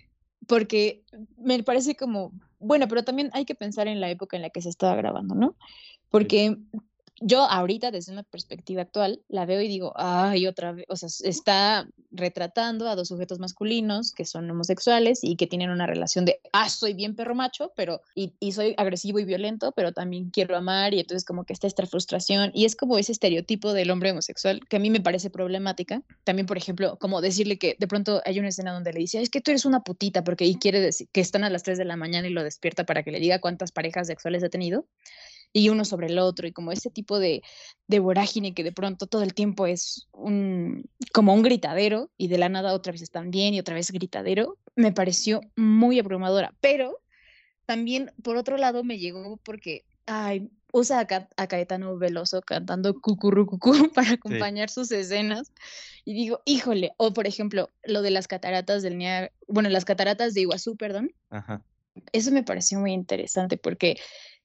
[0.46, 1.04] porque
[1.36, 4.62] me parece como, bueno, pero también hay que pensar en la época en la que
[4.62, 5.56] se estaba grabando, ¿no?
[6.10, 6.56] Porque
[7.20, 11.08] yo ahorita desde una perspectiva actual la veo y digo, ay, otra vez, o sea,
[11.22, 16.40] está retratando a dos sujetos masculinos que son homosexuales y que tienen una relación de,
[16.52, 20.56] ah, soy bien perro macho, pero, y, y soy agresivo y violento, pero también quiero
[20.56, 24.10] amar y entonces como que está esta frustración y es como ese estereotipo del hombre
[24.10, 26.02] homosexual que a mí me parece problemática.
[26.24, 29.30] También, por ejemplo, como decirle que de pronto hay una escena donde le dice, es
[29.30, 31.84] que tú eres una putita porque y quiere decir que están a las 3 de
[31.84, 34.86] la mañana y lo despierta para que le diga cuántas parejas sexuales ha tenido
[35.56, 37.42] y uno sobre el otro y como ese tipo de,
[37.86, 42.38] de vorágine que de pronto todo el tiempo es un, como un gritadero y de
[42.38, 46.52] la nada otra vez están bien y otra vez gritadero, me pareció muy abrumadora.
[46.60, 46.98] Pero
[47.66, 53.72] también, por otro lado, me llegó porque, ay, usa a, a Caetano Veloso cantando cucurrucucú
[53.94, 55.52] para acompañar sus escenas.
[56.04, 60.34] Y digo, híjole, o por ejemplo, lo de las cataratas del Niágara, bueno, las cataratas
[60.34, 61.12] de Iguazú, perdón.
[61.30, 61.62] Ajá.
[62.10, 63.98] Eso me pareció muy interesante porque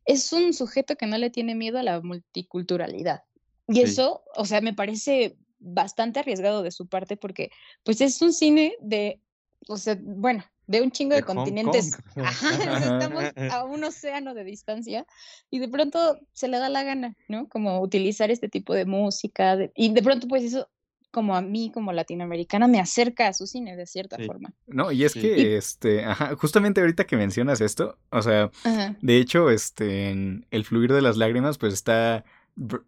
[0.10, 3.22] es un sujeto que no le tiene miedo a la multiculturalidad.
[3.68, 7.52] Y eso, o sea, me parece bastante arriesgado de su parte porque
[7.84, 9.22] pues es un cine de,
[9.68, 11.96] o sea, bueno, de un chingo de, continentes.
[12.16, 15.06] Ajá, estamos a un océano de distancia
[15.52, 17.48] y de pronto se le da la gana, ¿no?
[17.48, 20.68] Como utilizar este tipo de música y de pronto pues eso
[21.12, 24.54] como a mí, como latinoamericana, me acerca a su cine de cierta forma.
[24.68, 28.52] No, y es que, este, ajá, justamente ahorita que mencionas esto, o sea,
[29.02, 32.24] de hecho, este, en El fluir de las lágrimas, pues está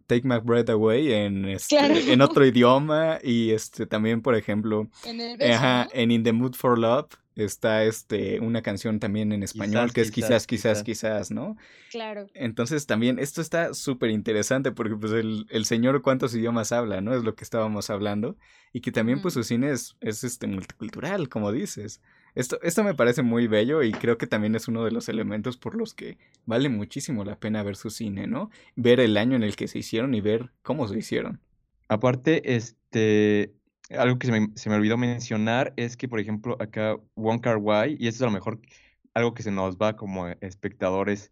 [0.07, 6.11] Take My Breath Away en, este, en otro idioma y este también, por ejemplo, en,
[6.11, 10.47] In the Mood for Love está este una canción también en español que es quizás,
[10.47, 11.57] quizás, quizás, ¿no?
[11.89, 12.27] Claro.
[12.33, 17.15] Entonces también esto está súper interesante porque pues el, el, señor cuántos idiomas habla, ¿no?
[17.15, 18.37] Es lo que estábamos hablando
[18.73, 22.01] y que también pues su cine es, es este multicultural, como dices.
[22.33, 25.57] Esto, esto me parece muy bello y creo que también es uno de los elementos
[25.57, 28.49] por los que vale muchísimo la pena ver su cine, ¿no?
[28.75, 31.41] Ver el año en el que se hicieron y ver cómo se hicieron.
[31.89, 33.53] Aparte, este,
[33.97, 37.57] algo que se me, se me olvidó mencionar es que, por ejemplo, acá Wong Kar
[37.57, 38.59] Wai, y esto es a lo mejor
[39.13, 41.31] algo que se nos va como espectadores,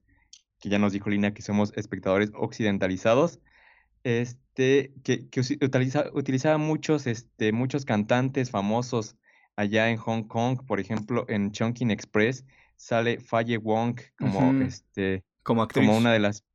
[0.60, 3.40] que ya nos dijo Lina que somos espectadores occidentalizados,
[4.04, 9.16] este, que, que utiliza, utilizaba muchos, este, muchos cantantes famosos
[9.56, 12.46] allá en Hong Kong, por ejemplo, en Chongqing Express
[12.80, 16.46] sale Faye Wong como este como, como una de las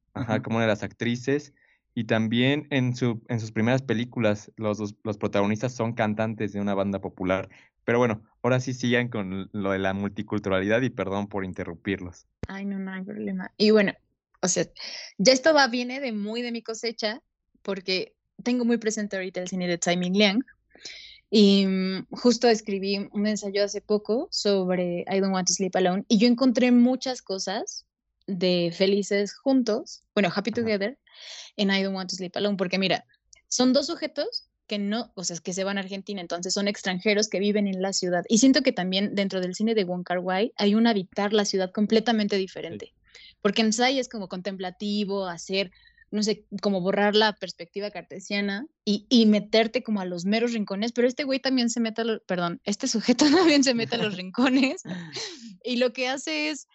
[0.43, 1.53] como una de las actrices
[1.95, 6.75] y también en su en sus primeras películas los, los protagonistas son cantantes de una
[6.75, 7.49] banda popular.
[7.85, 12.27] Pero bueno, ahora sí sigan con lo de la multiculturalidad y perdón por interrumpirlos.
[12.49, 13.53] Ay, no, no hay problema.
[13.57, 13.93] Y bueno,
[14.41, 14.65] o sea,
[15.19, 17.21] ya esto va viene de muy de mi cosecha
[17.63, 20.43] porque tengo muy presente ahorita el cine de Tsai Ming Liang,
[21.31, 26.05] y mm, justo escribí un ensayo hace poco sobre I Don't Want to Sleep Alone
[26.07, 27.87] y yo encontré muchas cosas
[28.27, 30.99] de Felices Juntos, bueno, Happy Together,
[31.57, 33.07] en I Don't Want to Sleep Alone, porque mira,
[33.49, 37.29] son dos sujetos que no, o sea, que se van a Argentina, entonces son extranjeros
[37.29, 38.25] que viven en la ciudad.
[38.29, 41.45] Y siento que también dentro del cine de Wong Kar Wai hay un habitar la
[41.45, 42.95] ciudad completamente diferente,
[43.43, 45.71] porque en Sai es como contemplativo, hacer
[46.15, 50.93] no sé, como borrar la perspectiva cartesiana y, y, meterte como a los meros rincones,
[50.93, 53.99] pero este güey también se mete a los, perdón, este sujeto también se mete a
[53.99, 54.83] los rincones
[55.65, 56.69] y lo que hace es,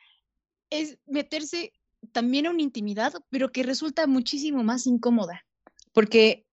[0.69, 1.73] es meterse
[2.11, 5.45] también a una intimidad, pero que resulta muchísimo más incómoda,
[5.93, 6.45] porque,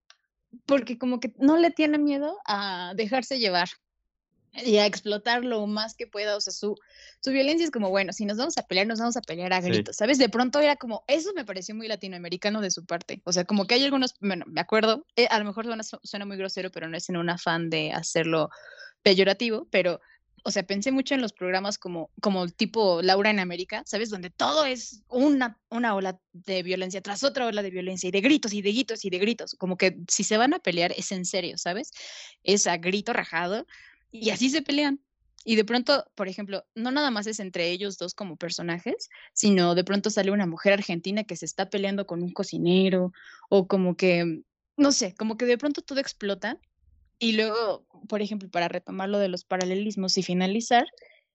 [0.67, 3.69] porque como que no le tiene miedo a dejarse llevar,
[4.65, 6.37] y a explotar lo más que pueda.
[6.37, 6.77] O sea, su,
[7.21, 9.61] su violencia es como, bueno, si nos vamos a pelear, nos vamos a pelear a
[9.61, 10.19] gritos, ¿sabes?
[10.19, 13.21] De pronto era como, eso me pareció muy latinoamericano de su parte.
[13.25, 16.27] O sea, como que hay algunos, bueno, me acuerdo, eh, a lo mejor suena, suena,
[16.27, 18.51] muy grosero, pero no es en un afán de hacerlo
[19.03, 20.01] peyorativo, pero,
[20.47, 24.11] o sea, pensé mucho en los programas como, como tipo Laura en América, ¿sabes?
[24.11, 28.21] Donde todo es una, una ola de violencia tras otra ola de violencia y de
[28.21, 29.57] gritos y de gritos y de gritos.
[29.57, 31.91] Como que si se van a pelear es en serio, ¿sabes?
[32.45, 33.67] Es a grito rajado
[34.13, 35.01] y así se pelean.
[35.45, 39.75] Y de pronto, por ejemplo, no nada más es entre ellos dos como personajes, sino
[39.75, 43.13] de pronto sale una mujer argentina que se está peleando con un cocinero
[43.49, 44.43] o como que,
[44.77, 46.61] no sé, como que de pronto todo explota.
[47.19, 50.87] Y luego, por ejemplo, para retomar lo de los paralelismos y finalizar,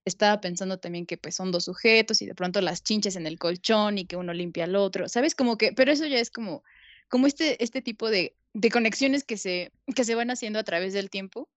[0.05, 3.37] estaba pensando también que pues son dos sujetos y de pronto las chinches en el
[3.37, 5.35] colchón y que uno limpia al otro, ¿sabes?
[5.35, 6.63] Como que, pero eso ya es como,
[7.07, 10.93] como este, este tipo de, de conexiones que se, que se van haciendo a través
[10.93, 11.49] del tiempo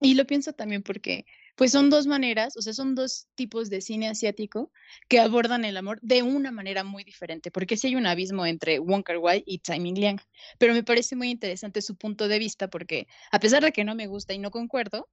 [0.00, 1.26] y lo pienso también porque,
[1.60, 4.72] pues son dos maneras, o sea, son dos tipos de cine asiático
[5.08, 8.78] que abordan el amor de una manera muy diferente, porque sí hay un abismo entre
[8.78, 10.20] Wong Kar Wai y Tsai Ming Liang,
[10.56, 13.94] pero me parece muy interesante su punto de vista porque, a pesar de que no
[13.94, 15.10] me gusta y no concuerdo,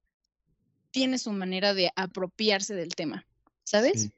[0.90, 3.26] tiene su manera de apropiarse del tema,
[3.64, 4.08] ¿sabes?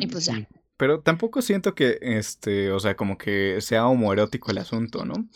[0.00, 0.48] Y pues ya.
[0.76, 5.28] Pero tampoco siento que, este, o sea, como que sea homoerótico el asunto, ¿no?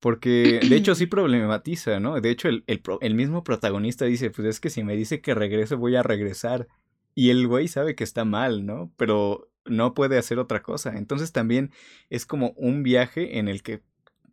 [0.00, 2.20] Porque de hecho sí problematiza, ¿no?
[2.20, 5.74] De hecho el, el, mismo protagonista dice, pues es que si me dice que regrese
[5.74, 6.68] voy a regresar.
[7.14, 8.92] Y el güey sabe que está mal, ¿no?
[8.96, 10.96] Pero no puede hacer otra cosa.
[10.96, 11.72] Entonces también
[12.08, 13.82] es como un viaje en el que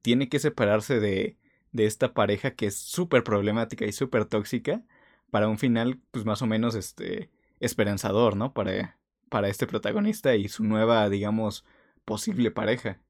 [0.02, 1.38] tiene que separarse de,
[1.72, 4.84] de esta pareja que es súper problemática y súper tóxica
[5.32, 8.54] para un final, pues más o menos, este, esperanzador, ¿no?
[8.54, 8.98] Para,
[9.30, 11.66] para este protagonista y su nueva, digamos,
[12.06, 13.02] posible pareja.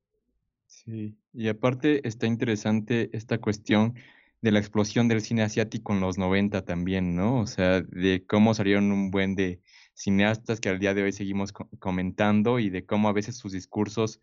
[0.67, 3.95] Sí, y aparte está interesante esta cuestión
[4.41, 7.39] de la explosión del cine asiático en los 90 también, ¿no?
[7.39, 9.62] O sea, de cómo salieron un buen de
[9.93, 14.19] cineastas que al día de hoy seguimos comentando y de cómo a veces sus discursos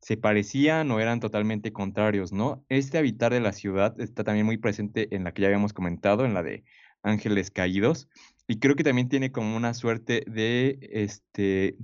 [0.00, 2.64] se parecían o eran totalmente contrarios, ¿no?
[2.68, 6.24] Este habitar de la ciudad está también muy presente en la que ya habíamos comentado,
[6.24, 6.64] en la de
[7.02, 8.08] Ángeles Caídos,
[8.46, 11.76] y creo que también tiene como una suerte de, este,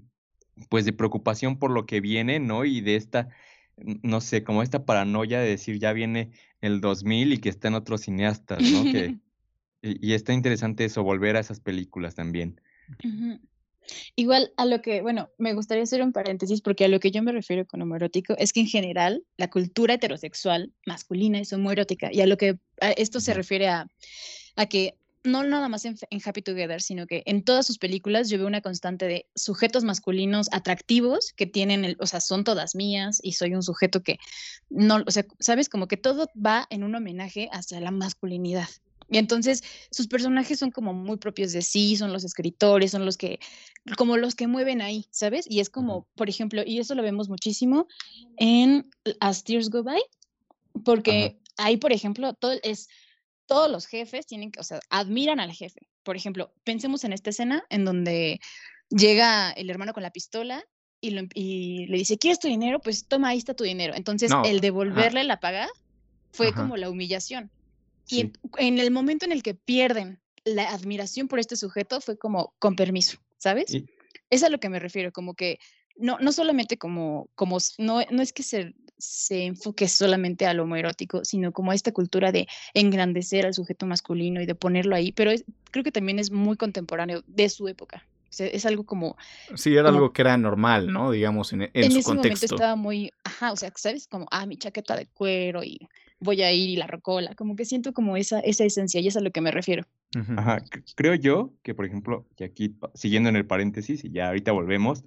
[0.71, 2.64] pues de preocupación por lo que viene, ¿no?
[2.64, 3.29] Y de esta,
[3.77, 8.03] no sé, como esta paranoia de decir ya viene el 2000 y que están otros
[8.03, 8.85] cineastas, ¿no?
[8.85, 9.17] Que,
[9.83, 12.61] y, está interesante eso, volver a esas películas también.
[14.17, 17.23] Igual a lo que, bueno, me gustaría hacer un paréntesis porque a lo que yo
[17.23, 22.21] me refiero con homoerótico es que en general la cultura heterosexual masculina es homoerótica y
[22.21, 22.59] a lo que
[22.97, 23.89] esto se refiere a,
[24.57, 28.39] a que no nada más en, Happy Together, sino que en todas sus películas yo
[28.39, 33.21] veo una constante de sujetos masculinos atractivos que tienen, el, o sea, son todas mías
[33.23, 34.19] y soy un sujeto que
[34.71, 38.69] no, o sea, sabes, como que todo va en un homenaje hacia la masculinidad.
[39.09, 43.17] Y entonces sus personajes son como muy propios de sí, son los escritores, son los
[43.17, 43.39] que,
[43.97, 45.47] como los que mueven ahí, ¿sabes?
[45.49, 47.87] Y es como, por ejemplo, y eso lo vemos muchísimo
[48.37, 50.03] en As Tears Go By,
[50.85, 52.89] porque ahí, por ejemplo, todo es
[53.47, 55.89] todos los jefes tienen que, o sea, admiran al jefe.
[56.03, 58.41] Por ejemplo, pensemos en esta escena en donde
[58.91, 60.65] llega el hermano con la pistola
[61.01, 62.81] y, le dice, ¿quieres tu dinero?
[62.81, 63.95] Pues toma, ahí está tu dinero.
[63.95, 65.69] Entonces, el devolverle la paga
[66.33, 67.51] fue como la humillación.
[68.09, 72.55] Y en, el momento en el que pierden la admiración por este sujeto fue como
[72.59, 73.77] con permiso, ¿sabes?
[74.31, 75.59] Es a lo que me refiero, como que
[75.97, 80.65] no, no solamente como, como no, no es que se se enfoque solamente a lo
[80.65, 85.13] homoerótico, sino como a esta cultura de engrandecer al sujeto masculino y de ponerlo ahí,
[85.13, 85.33] pero
[85.71, 88.07] creo que también es muy contemporáneo de su época.
[88.39, 89.17] es algo como...
[89.55, 91.11] Sí, era algo que era normal, ¿no?
[91.11, 94.07] Digamos, en, en, en ese momento estaba muy, ajá, o sea, ¿sabes?
[94.07, 97.65] Como, ah, mi chaqueta de cuero y voy a ir y la rocola, como que
[97.65, 99.85] siento como esa, esa esencia y es a lo que me refiero.
[100.37, 100.63] Ajá,
[100.95, 105.05] creo yo que, por ejemplo, y aquí siguiendo en el paréntesis, y ya ahorita volvemos,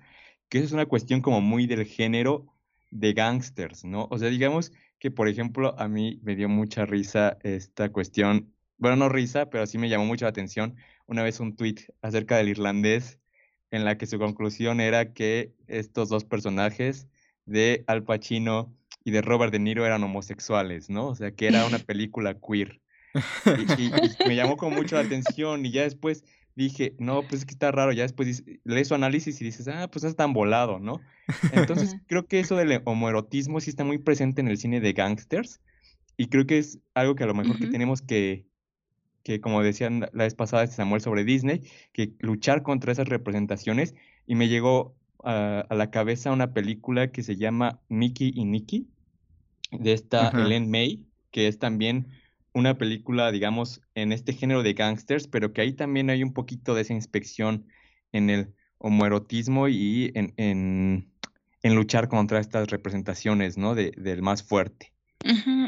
[0.50, 2.46] que eso es una cuestión como muy del género
[2.92, 4.08] de gangsters, ¿no?
[4.12, 8.98] O sea, digamos que, por ejemplo, a mí me dio mucha risa esta cuestión, bueno,
[8.98, 10.76] no risa, pero sí me llamó mucho la atención
[11.06, 13.20] una vez un tweet acerca del irlandés
[13.72, 17.08] en la que su conclusión era que estos dos personajes
[17.46, 21.08] de Al Pacino y de Robert De Niro eran homosexuales, ¿no?
[21.08, 22.82] O sea, que era una película queer.
[23.78, 23.92] Y,
[24.28, 26.24] me llamó con mucho la atención y ya después
[26.64, 29.90] dije, no, pues es que está raro, ya después lees su análisis y dices, ah,
[29.92, 31.02] pues es tan volado, ¿no?
[31.54, 35.62] Entonces creo que eso del homoerotismo sí está muy presente en el cine de gangsters
[36.18, 38.46] y creo que es algo que a lo mejor que tenemos que,
[39.24, 41.62] que, como decían la vez pasada este Samuel sobre Disney,
[41.94, 43.96] que luchar contra esas representaciones
[44.28, 48.88] y me llegó a, la cabeza una película que se llama Mickey y Nicky
[49.72, 52.08] de esta Ellen May, que es también
[52.60, 56.76] una película, digamos, en este género de gangsters, pero que ahí también hay un poquito
[56.76, 57.68] de esa inspección
[58.12, 61.12] en el homoerotismo y en, en,
[61.64, 63.76] en luchar contra estas representaciones, ¿no?
[63.76, 64.94] De, del más fuerte.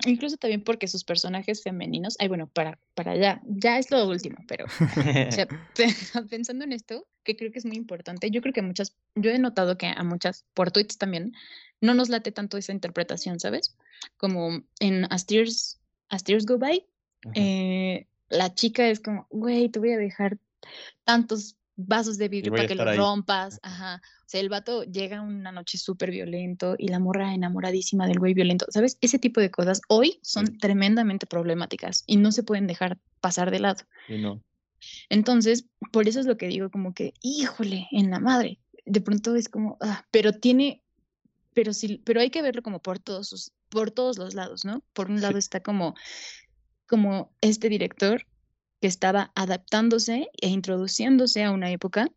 [0.06, 4.38] Incluso también porque sus personajes femeninos, ay, bueno, para, para allá, ya es lo último,
[4.48, 4.66] pero
[6.30, 9.40] pensando en esto, que creo que es muy importante, yo creo que muchas, yo he
[9.40, 11.34] notado que a muchas, por tweets también,
[11.82, 13.76] no nos late tanto esa interpretación, ¿sabes?
[14.16, 15.81] Como en Astir's
[16.12, 16.86] As Tears Go By,
[17.34, 20.38] eh, la chica es como, güey, te voy a dejar
[21.06, 23.60] tantos vasos de vidrio para que los rompas.
[23.64, 24.02] Ajá.
[24.22, 28.34] O sea, el vato llega una noche súper violento y la morra enamoradísima del güey
[28.34, 28.66] violento.
[28.70, 28.98] ¿Sabes?
[29.02, 33.60] Ese tipo de cosas hoy son tremendamente problemáticas y no se pueden dejar pasar de
[33.60, 33.82] lado.
[34.10, 34.44] no.
[35.10, 38.60] Entonces, por eso es lo que digo, como que, híjole, en la madre.
[38.86, 40.82] De pronto es como, ah, pero tiene,
[41.54, 44.84] pero sí, pero hay que verlo como por todos sus, por todos los lados, ¿no?
[44.94, 45.96] Por un lado está como,
[46.88, 48.28] como este director
[48.82, 52.10] que estaba adaptándose e introduciéndose a una época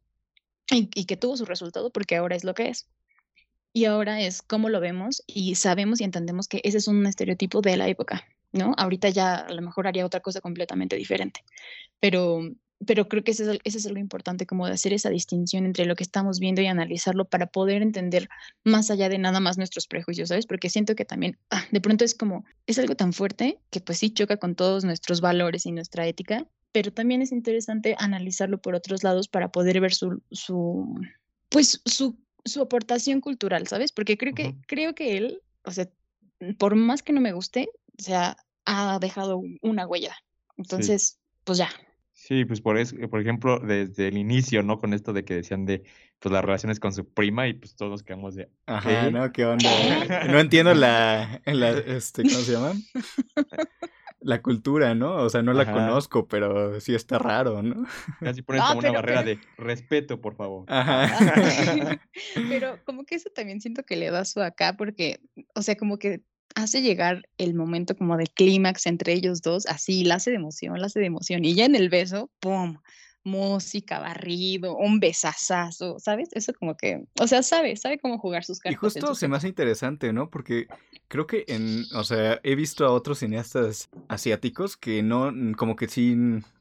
[0.70, 2.88] y, que tuvo su resultado porque ahora es lo que es.
[3.72, 7.60] Y ahora es como lo vemos y sabemos y entendemos que ese es un estereotipo
[7.60, 8.74] de la época, ¿no?
[8.76, 11.44] Ahorita ya a lo mejor haría otra cosa completamente diferente.
[12.00, 12.40] Pero,
[12.86, 15.86] pero creo que eso es, eso es algo importante, como de hacer esa distinción entre
[15.86, 18.28] lo que estamos viendo y analizarlo para poder entender
[18.64, 20.46] más allá de nada más nuestros prejuicios, ¿sabes?
[20.46, 23.98] Porque siento que también ah, de pronto es como, es algo tan fuerte que pues
[23.98, 28.74] sí choca con todos nuestros valores y nuestra ética, pero también es interesante analizarlo por
[28.74, 31.00] otros lados para poder ver su, su
[31.48, 33.92] pues su, su aportación cultural, ¿sabes?
[33.92, 35.88] Porque creo que, creo que él, o sea,
[36.58, 37.68] por más que no me guste,
[37.98, 40.16] o sea, ha dejado una huella.
[40.56, 41.70] Entonces, pues ya,
[42.26, 44.78] Sí, pues por eso, por ejemplo, desde el inicio, ¿no?
[44.78, 45.82] Con esto de que decían de
[46.20, 49.30] pues las relaciones con su prima y pues todos quedamos de Ajá, ¿no?
[49.30, 49.68] ¿Qué onda?
[50.32, 52.72] No entiendo la, la este, ¿cómo se llama?
[54.20, 55.16] La cultura, ¿no?
[55.16, 57.84] O sea, no la conozco, pero sí está raro, ¿no?
[58.20, 60.64] Casi pones como una barrera de respeto, por favor.
[60.68, 61.18] Ajá.
[62.48, 65.20] pero como que eso también siento que le da su acá, porque,
[65.54, 66.22] o sea, como que
[66.54, 70.80] hace llegar el momento como de clímax entre ellos dos, así, la hace de emoción,
[70.80, 71.44] la hace de emoción.
[71.44, 72.78] Y ya en el beso, ¡pum!
[73.26, 76.28] Música, barrido, un besazazo, ¿sabes?
[76.32, 78.76] Eso como que, o sea, sabe, sabe cómo jugar sus cartas.
[78.76, 80.28] Y justo se me hace interesante, ¿no?
[80.28, 80.66] Porque
[81.08, 85.88] creo que en, o sea, he visto a otros cineastas asiáticos que no, como que
[85.88, 86.14] sí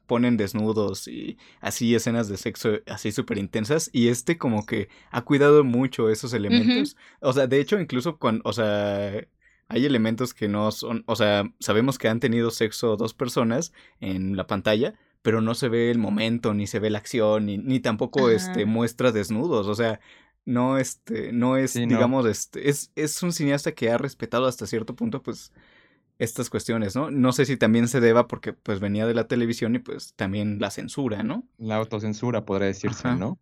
[0.06, 5.22] ponen desnudos y así escenas de sexo así súper intensas y este como que ha
[5.22, 6.96] cuidado mucho esos elementos.
[7.20, 9.26] O sea, de hecho incluso cuando, o sea,
[9.74, 14.36] hay elementos que no son, o sea, sabemos que han tenido sexo dos personas en
[14.36, 17.80] la pantalla, pero no se ve el momento, ni se ve la acción, ni, ni
[17.80, 19.98] tampoco este muestra desnudos, o sea,
[20.44, 24.94] no este, no es, digamos, este, es, es un cineasta que ha respetado hasta cierto
[24.94, 25.52] punto, pues,
[26.20, 27.10] estas cuestiones, ¿no?
[27.10, 30.60] No sé si también se deba porque pues venía de la televisión y pues también
[30.60, 31.48] la censura, ¿no?
[31.58, 33.40] La autocensura podría decirse, ¿no?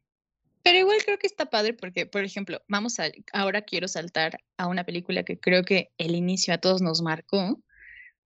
[0.62, 4.68] Pero igual creo que está padre porque, por ejemplo, vamos a, ahora quiero saltar a
[4.68, 7.60] una película que creo que el inicio a todos nos marcó.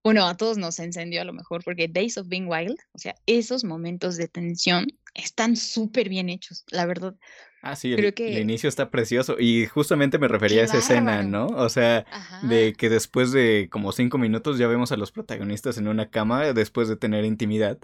[0.03, 3.15] Bueno, a todos nos encendió a lo mejor porque Days of Being Wild, o sea,
[3.25, 7.15] esos momentos de tensión están súper bien hechos, la verdad.
[7.63, 9.35] Ah, sí, el, el, inicio está precioso.
[9.39, 11.47] Y justamente me refería a esa escena, ¿no?
[11.47, 12.05] O sea,
[12.43, 16.53] de que después de como cinco minutos ya vemos a los protagonistas en una cama
[16.53, 17.79] después de tener intimidad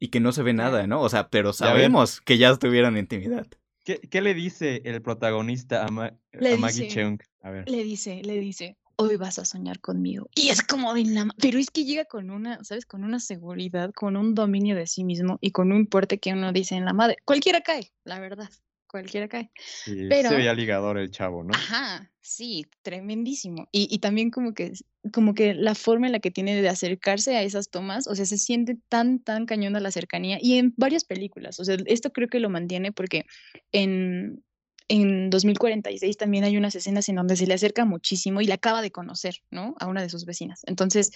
[0.00, 1.00] y que no se ve nada, ¿no?
[1.02, 3.46] O sea, pero sabemos que ya tuvieron intimidad.
[3.84, 7.20] ¿Qué, le dice el protagonista a, Maggie Cheung?
[7.40, 7.68] A ver.
[7.68, 10.28] Le dice, le dice, hoy vas a soñar conmigo.
[10.34, 11.28] Y es como de la...
[11.40, 12.86] Pero es que llega con una, ¿sabes?
[12.86, 16.52] Con una seguridad, con un dominio de sí mismo y con un puerto que uno
[16.52, 17.16] dice en la madre.
[17.24, 18.50] Cualquiera cae, la verdad
[18.92, 19.50] cualquiera cae.
[19.58, 21.52] Sí, Pero, se veía ligador el chavo, ¿no?
[21.52, 23.66] Ajá, sí, tremendísimo.
[23.72, 24.72] Y, y, también como que,
[25.12, 28.26] como que la forma en la que tiene de acercarse a esas tomas, o sea,
[28.26, 30.38] se siente tan, tan cañona la cercanía.
[30.40, 33.24] Y en varias películas, o sea, esto creo que lo mantiene porque
[33.72, 34.44] en,
[34.88, 38.82] en 2046 también hay unas escenas en donde se le acerca muchísimo y le acaba
[38.82, 39.74] de conocer, ¿no?
[39.80, 40.60] A una de sus vecinas.
[40.66, 41.12] Entonces,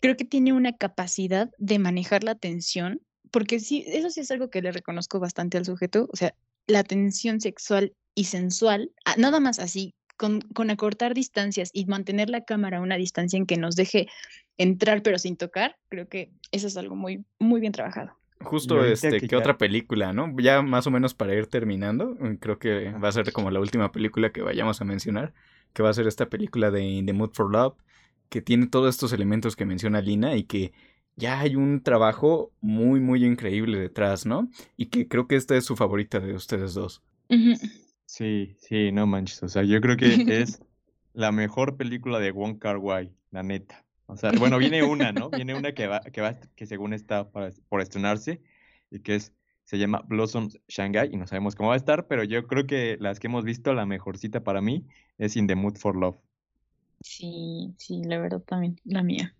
[0.00, 3.00] creo que tiene una capacidad de manejar la tensión
[3.30, 6.34] porque sí, eso sí es algo que le reconozco bastante al sujeto, o sea,
[6.66, 12.30] la tensión sexual y sensual, ah, nada más así, con, con, acortar distancias y mantener
[12.30, 14.08] la cámara a una distancia en que nos deje
[14.56, 18.16] entrar pero sin tocar, creo que eso es algo muy, muy bien trabajado.
[18.40, 20.34] Justo este, ¿qué otra película, no?
[20.38, 23.60] Ya más o menos para ir terminando, mm, creo que va a ser como la
[23.60, 25.32] última película que vayamos a mencionar,
[25.72, 27.74] que va a ser esta película de In the Mood for Love,
[28.28, 30.72] que tiene todos estos elementos que menciona Lina y que
[31.16, 34.50] ya hay un trabajo muy, muy increíble detrás, ¿no?
[34.76, 37.02] Y que creo que esta es su favorita de ustedes dos.
[38.04, 39.42] Sí, sí, no manches.
[39.42, 40.62] O sea, yo creo que es
[41.14, 43.84] la mejor película de Wong Kar Wai, la neta.
[44.06, 45.30] O sea, bueno, viene una, ¿no?
[45.30, 48.40] Viene una que va, que va, que según está por estrenarse
[48.90, 49.32] y que es,
[49.64, 52.98] se llama Blossoms Shanghai y no sabemos cómo va a estar, pero yo creo que
[53.00, 54.86] las que hemos visto, la mejorcita para mí
[55.18, 56.16] es In the Mood for Love.
[57.00, 59.34] Sí, sí, la verdad también, la mía.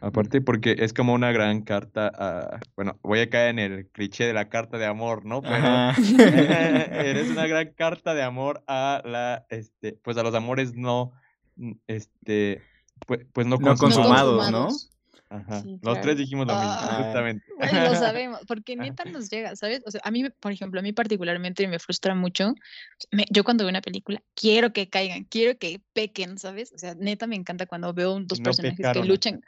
[0.00, 4.24] Aparte porque es como una gran carta a, bueno, voy a caer en el cliché
[4.24, 5.40] de la carta de amor, ¿no?
[5.40, 5.56] Pero
[6.22, 11.12] eres una gran carta de amor a la, este, pues a los amores no,
[11.86, 12.62] este,
[13.06, 14.68] pues, pues no, consumados, ¿no?
[15.30, 15.64] Ajá.
[15.82, 17.44] los tres dijimos lo mismo, ah, justamente.
[17.58, 19.82] lo sabemos, porque neta nos llega, ¿sabes?
[19.86, 22.54] O sea, a mí, por ejemplo, a mí particularmente me frustra mucho.
[23.30, 26.72] yo cuando veo una película, quiero que caigan, quiero que pequen, ¿sabes?
[26.72, 29.42] O sea, neta me encanta cuando veo dos personajes que luchan.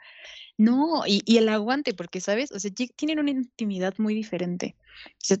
[0.57, 2.51] No, y, y, el aguante, porque, ¿sabes?
[2.51, 4.75] O sea, tienen una intimidad muy diferente.
[5.05, 5.37] O sea,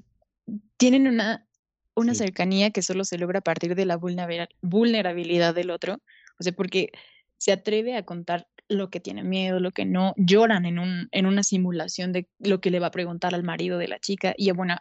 [0.77, 1.47] tienen una,
[1.95, 5.99] una cercanía que solo se logra a partir de la vulnerabilidad del otro.
[6.39, 6.91] O sea, porque
[7.37, 11.25] se atreve a contar lo que tiene miedo, lo que no, lloran en, un, en
[11.25, 14.33] una simulación de lo que le va a preguntar al marido de la chica.
[14.37, 14.75] Y bueno,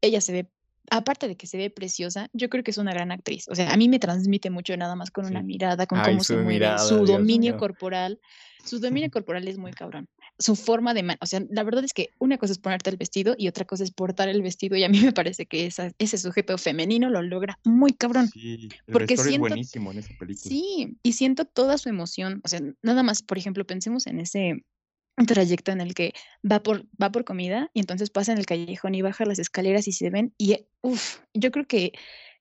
[0.00, 0.50] ella se ve,
[0.90, 3.48] aparte de que se ve preciosa, yo creo que es una gran actriz.
[3.48, 6.36] O sea, a mí me transmite mucho nada más con una mirada, con cómo se
[6.36, 8.20] mueve, su dominio corporal.
[8.64, 10.08] Su dominio corporal es muy cabrón.
[10.42, 13.34] Su forma de, o sea, la verdad es que una cosa es ponerte el vestido
[13.38, 16.58] y otra cosa es portar el vestido y a mí me parece que ese sujeto
[16.58, 18.28] femenino lo logra muy cabrón.
[18.28, 20.50] Sí, el porque siento, es buenísimo en esa película.
[20.50, 24.64] Sí, y siento toda su emoción, o sea, nada más, por ejemplo, pensemos en ese
[25.26, 26.14] trayecto en el que
[26.50, 29.86] va por, va por comida y entonces pasa en el callejón y baja las escaleras
[29.86, 31.92] y se ven y, uff, yo creo que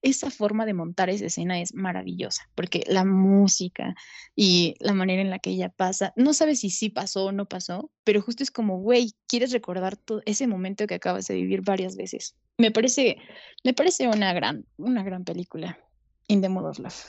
[0.01, 3.95] esa forma de montar esa escena es maravillosa, porque la música
[4.35, 7.47] y la manera en la que ella pasa, no sabes si sí pasó o no
[7.47, 11.61] pasó, pero justo es como, güey, quieres recordar todo ese momento que acabas de vivir
[11.61, 12.35] varias veces.
[12.57, 13.17] Me parece,
[13.63, 15.79] me parece una gran, una gran película,
[16.27, 17.05] In the Mood of Love.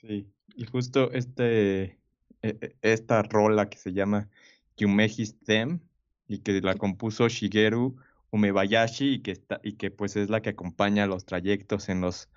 [0.00, 1.98] Sí, y justo este, e,
[2.42, 4.28] e, esta rola que se llama
[4.76, 5.80] Yumehis Them
[6.28, 7.96] y que la compuso Shigeru
[8.30, 12.28] Umebayashi y que, está, y que pues es la que acompaña los trayectos en los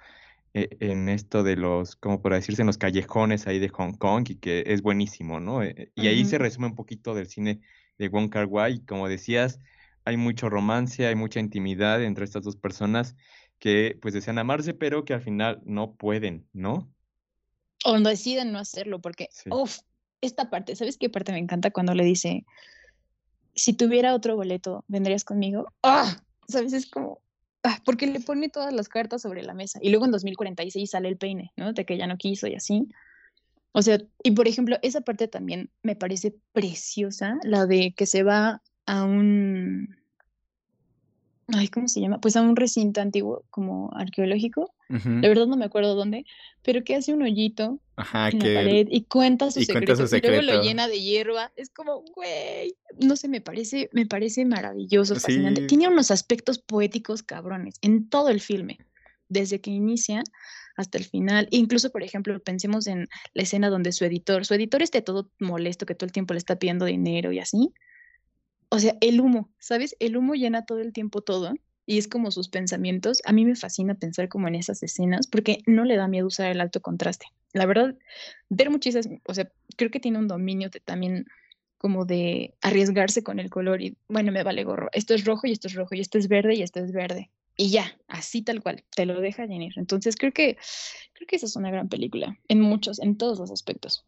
[0.54, 4.30] e, en esto de los, como por decirse, en los callejones ahí de Hong Kong
[4.30, 5.64] y que es buenísimo, ¿no?
[5.64, 7.62] Eh, y ahí se resume un poquito del cine
[7.98, 9.60] de Wong Kar Wai y como decías,
[10.06, 13.16] hay mucho romance, hay mucha intimidad entre estas dos personas
[13.58, 16.92] que pues desean amarse, pero que al final no pueden, ¿no?
[17.86, 19.80] O deciden no hacerlo porque, uff,
[20.22, 22.46] esta parte, ¿sabes qué parte me encanta cuando le dice,
[23.56, 25.68] si tuviera otro boleto, ¿vendrías conmigo?
[25.84, 26.18] ¡Ah!
[26.48, 26.74] ¿Sabes?
[26.74, 27.22] Es como,
[27.64, 29.80] ah, porque le pone todas las cartas sobre la mesa.
[29.82, 31.74] Y luego en 2046 sale el peine, ¿no?
[31.74, 32.88] De que ya no quiso y así.
[33.72, 38.24] O sea, y por ejemplo, esa parte también me parece preciosa, la de que se
[38.24, 39.96] va a un
[41.48, 42.20] ay, ¿cómo se llama?
[42.20, 44.74] Pues a un recinto antiguo como arqueológico.
[44.90, 46.24] De verdad no me acuerdo dónde,
[46.62, 50.62] pero que hace un hoyito en la pared y cuenta su, secreto, y luego lo
[50.62, 51.52] llena de hierba.
[51.56, 55.66] Es como, güey, no sé, me parece, me parece maravilloso, fascinante.
[55.66, 58.78] Tiene unos aspectos poéticos cabrones en todo el filme,
[59.30, 60.24] desde que inicia
[60.78, 61.48] hasta el final.
[61.50, 65.88] Incluso, por ejemplo, pensemos en la escena donde su editor, su editor esté todo molesto,
[65.88, 67.74] que todo el tiempo le está pidiendo dinero y así
[68.74, 69.96] o sea, el humo, ¿sabes?
[70.00, 71.54] El humo llena todo el tiempo todo
[71.86, 73.22] y es como sus pensamientos.
[73.24, 76.50] A mí me fascina pensar como en esas escenas porque no le da miedo usar
[76.50, 77.28] el alto contraste.
[77.54, 77.96] La verdad,
[78.50, 81.28] ver muchísimas, o sea, creo que tiene un dominio de, también
[81.78, 84.90] como de arriesgarse con el color y bueno, me vale gorro.
[84.92, 87.30] Esto es rojo y esto es rojo y esto es verde y esto es verde.
[87.56, 89.74] Y ya, así tal cual, te lo deja venir.
[89.76, 90.58] Entonces creo que
[91.14, 94.04] creo que esa es una gran película en muchos, en todos los aspectos.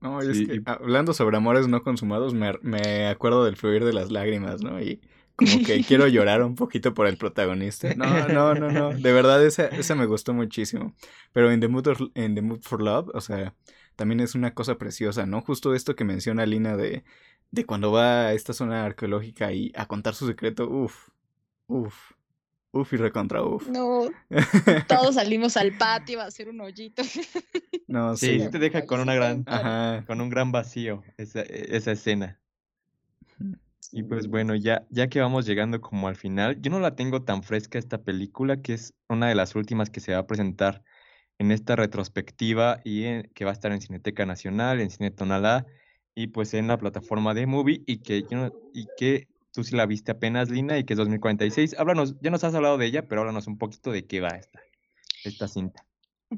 [0.00, 4.10] No, es que hablando sobre amores no consumados, me, me, acuerdo del fluir de las
[4.10, 4.80] lágrimas, ¿no?
[4.80, 5.00] Y
[5.36, 7.94] como que quiero llorar un poquito por el protagonista.
[7.94, 8.90] No, no, no, no.
[8.94, 10.94] De verdad, esa, esa me gustó muchísimo.
[11.32, 13.54] Pero en The, Mood en The Mood for Love, o sea,
[13.96, 15.42] también es una cosa preciosa, ¿no?
[15.42, 17.04] Justo esto que menciona Lina de,
[17.50, 21.08] de cuando va a esta zona arqueológica y a contar su secreto, uff,
[21.66, 22.12] uff.
[22.72, 23.68] Uf y recontra uf.
[23.68, 24.08] No,
[24.88, 27.02] todos salimos al patio a hacer un hoyito.
[27.88, 29.44] No, sí, sí te deja con una gran,
[30.06, 32.40] con un gran vacío esa, esa escena.
[33.92, 37.24] Y pues bueno, ya, ya que vamos llegando como al final, yo no la tengo
[37.24, 40.84] tan fresca esta película, que es una de las últimas que se va a presentar
[41.38, 45.66] en esta retrospectiva y que va a estar en Cineteca Nacional, en Cine Tonalá
[46.14, 48.24] y pues en la plataforma de Movie y que,
[48.74, 51.76] y que tú sí la viste apenas, Lina, y que es 2046.
[51.78, 54.60] Háblanos, ya nos has hablado de ella, pero háblanos un poquito de qué va esta,
[55.24, 55.84] esta cinta.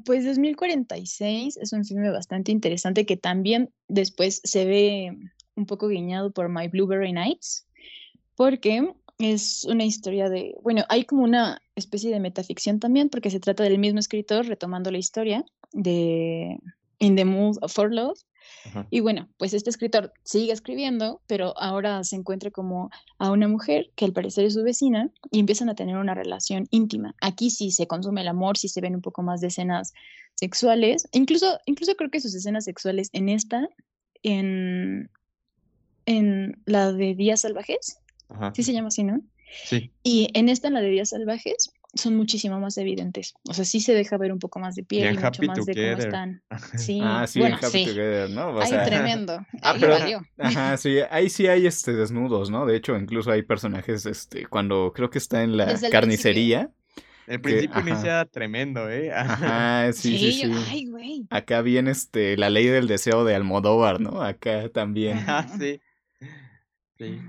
[0.05, 5.11] Pues 2046 es un filme bastante interesante que también después se ve
[5.55, 7.67] un poco guiñado por My Blueberry Nights,
[8.35, 13.39] porque es una historia de, bueno, hay como una especie de metaficción también, porque se
[13.39, 16.57] trata del mismo escritor retomando la historia de
[16.99, 18.19] In the Mood for Love,
[18.89, 23.91] y bueno, pues este escritor sigue escribiendo, pero ahora se encuentra como a una mujer
[23.95, 27.15] que al parecer es su vecina y empiezan a tener una relación íntima.
[27.21, 29.93] Aquí sí se consume el amor, sí se ven un poco más de escenas
[30.35, 31.07] sexuales.
[31.11, 33.67] Incluso, incluso creo que sus escenas sexuales en esta,
[34.23, 35.09] en,
[36.05, 37.99] en la de Días Salvajes,
[38.53, 39.21] sí se llama así, ¿no?
[39.65, 39.91] Sí.
[40.03, 43.33] Y en esta, en la de Días Salvajes, son muchísimo más evidentes.
[43.47, 45.73] O sea, sí se deja ver un poco más de piel y, mucho más de
[45.73, 46.41] cómo están.
[46.77, 48.55] Sí, ah, sí, bueno, Happy Together, ¿no?
[48.55, 48.85] O sea...
[48.85, 49.45] tremendo.
[49.61, 52.65] Ah, ahí Ajá, sí, ahí sí hay este desnudos, ¿no?
[52.65, 56.71] De hecho, incluso hay personajes, este, cuando creo que está en la carnicería.
[57.27, 59.11] El principio inicia tremendo, ¿eh?
[59.15, 60.51] Ajá, sí, sí, sí.
[60.69, 61.27] Ay, güey.
[61.29, 64.21] Acá viene este, la ley del deseo de Almodóvar, ¿no?
[64.21, 65.19] Acá también.
[65.27, 65.79] Ah, sí.
[66.97, 67.19] Sí.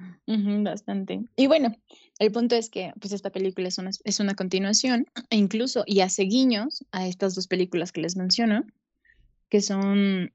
[0.63, 1.21] bastante.
[1.37, 1.77] Y bueno,
[2.19, 6.01] el punto es que pues esta película es una, es una continuación e incluso y
[6.01, 8.65] hace guiños a estas dos películas que les menciono,
[9.49, 10.33] que son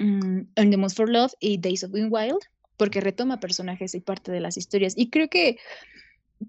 [0.00, 2.40] um, the Most for Love y Days of Being Wild,
[2.76, 4.94] porque retoma personajes y parte de las historias.
[4.96, 5.58] Y creo que,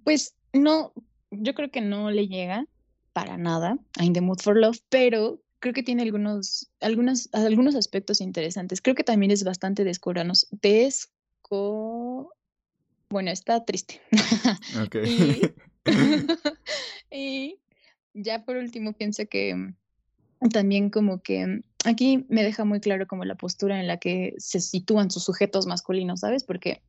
[0.04, 0.94] pues, no,
[1.32, 2.66] yo creo que no le llega
[3.14, 7.76] para nada a In the Mood for Love, pero creo que tiene algunos, algunos, algunos
[7.76, 8.82] aspectos interesantes.
[8.82, 10.48] Creo que también es bastante descoranos.
[10.52, 12.35] Desco...
[13.16, 14.02] Bueno, está triste.
[14.84, 14.96] Ok.
[15.06, 15.54] y,
[17.12, 17.60] y
[18.14, 23.24] ya por último pienso que mm, también como que aquí me deja muy claro como
[23.24, 26.44] la postura en la que se sitúan sus sujetos masculinos, ¿sabes?
[26.44, 26.82] Porque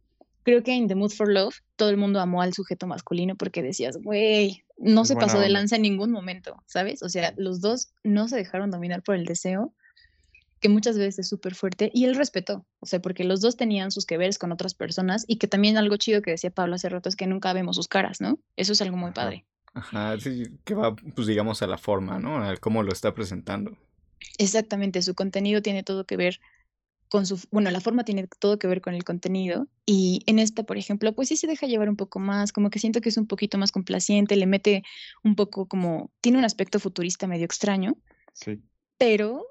[0.42, 3.62] creo que en The Mood for Love todo el mundo amó al sujeto masculino porque
[3.62, 7.04] decías, güey, no se pasó de lanza en ningún momento, ¿sabes?
[7.04, 9.76] O sea, los dos no se dejaron dominar por el deseo,
[10.60, 13.90] que muchas veces es súper fuerte, y él respetó, o sea, porque los dos tenían
[13.90, 16.88] sus que veres con otras personas y que también algo chido que decía Pablo hace
[16.88, 18.38] rato es que nunca vemos sus caras, ¿no?
[18.56, 19.44] Eso es algo muy padre.
[19.74, 22.42] Ajá, sí, que va, pues digamos, a la forma, ¿no?
[22.42, 23.76] A cómo lo está presentando.
[24.38, 26.40] Exactamente, su contenido tiene todo que ver
[27.08, 30.64] con su, bueno, la forma tiene todo que ver con el contenido y en esta,
[30.64, 33.16] por ejemplo, pues sí se deja llevar un poco más, como que siento que es
[33.16, 34.82] un poquito más complaciente, le mete
[35.22, 37.96] un poco como, tiene un aspecto futurista medio extraño,
[38.32, 38.60] Sí.
[38.98, 39.46] pero,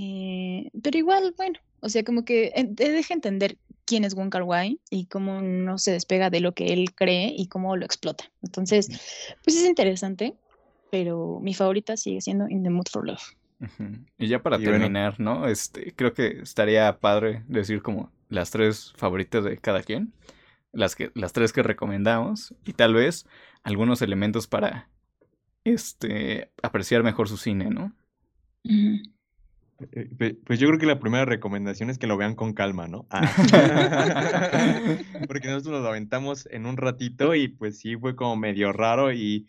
[0.00, 4.80] eh, pero igual, bueno, o sea, como que deja entender quién es Wong Kar Wai
[4.90, 8.30] y cómo no se despega de lo que él cree y cómo lo explota.
[8.42, 8.88] Entonces,
[9.44, 10.34] pues es interesante,
[10.90, 13.22] pero mi favorita sigue siendo In the Mood for Love.
[14.18, 14.78] Y ya para Y bueno.
[14.78, 15.48] terminar, ¿no?
[15.48, 20.12] Este, creo que estaría padre decir como las tres favoritas de cada quien,
[20.72, 23.26] las que, las tres que recomendamos, y tal vez
[23.64, 24.90] algunos elementos para
[25.64, 27.92] este apreciar mejor su cine, ¿no?
[28.62, 29.02] Pe-
[30.44, 33.06] Pues yo creo que la primera recomendación es que lo vean con calma, ¿no?
[33.10, 33.22] Ah.
[35.28, 39.12] Porque nosotros nos lo aventamos en un ratito y pues sí fue como medio raro
[39.12, 39.46] y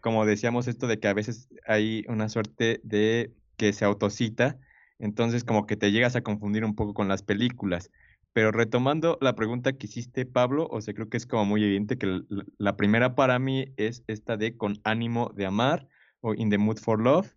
[0.00, 4.58] como decíamos esto de que a veces hay una suerte de que se autocita,
[4.98, 7.90] entonces como que te llegas a confundir un poco con las películas.
[8.32, 11.98] Pero retomando la pregunta que hiciste, Pablo, o sea, creo que es como muy evidente
[11.98, 12.22] que
[12.58, 15.88] la primera para mí es esta de Con ánimo de amar
[16.20, 17.34] o In the Mood for Love.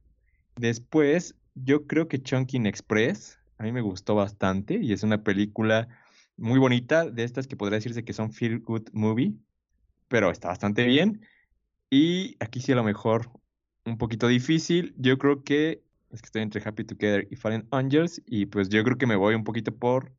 [0.56, 5.88] Después, yo creo que Chunkin Express a mí me gustó bastante y es una película
[6.38, 9.36] muy bonita, de estas que podría decirse que son feel good movie,
[10.08, 11.22] pero está bastante bien.
[11.90, 13.30] Y aquí sí a lo mejor
[13.86, 14.96] un poquito difícil.
[14.98, 18.84] Yo creo que es que estoy entre Happy Together y Fallen Angels y pues yo
[18.84, 20.12] creo que me voy un poquito por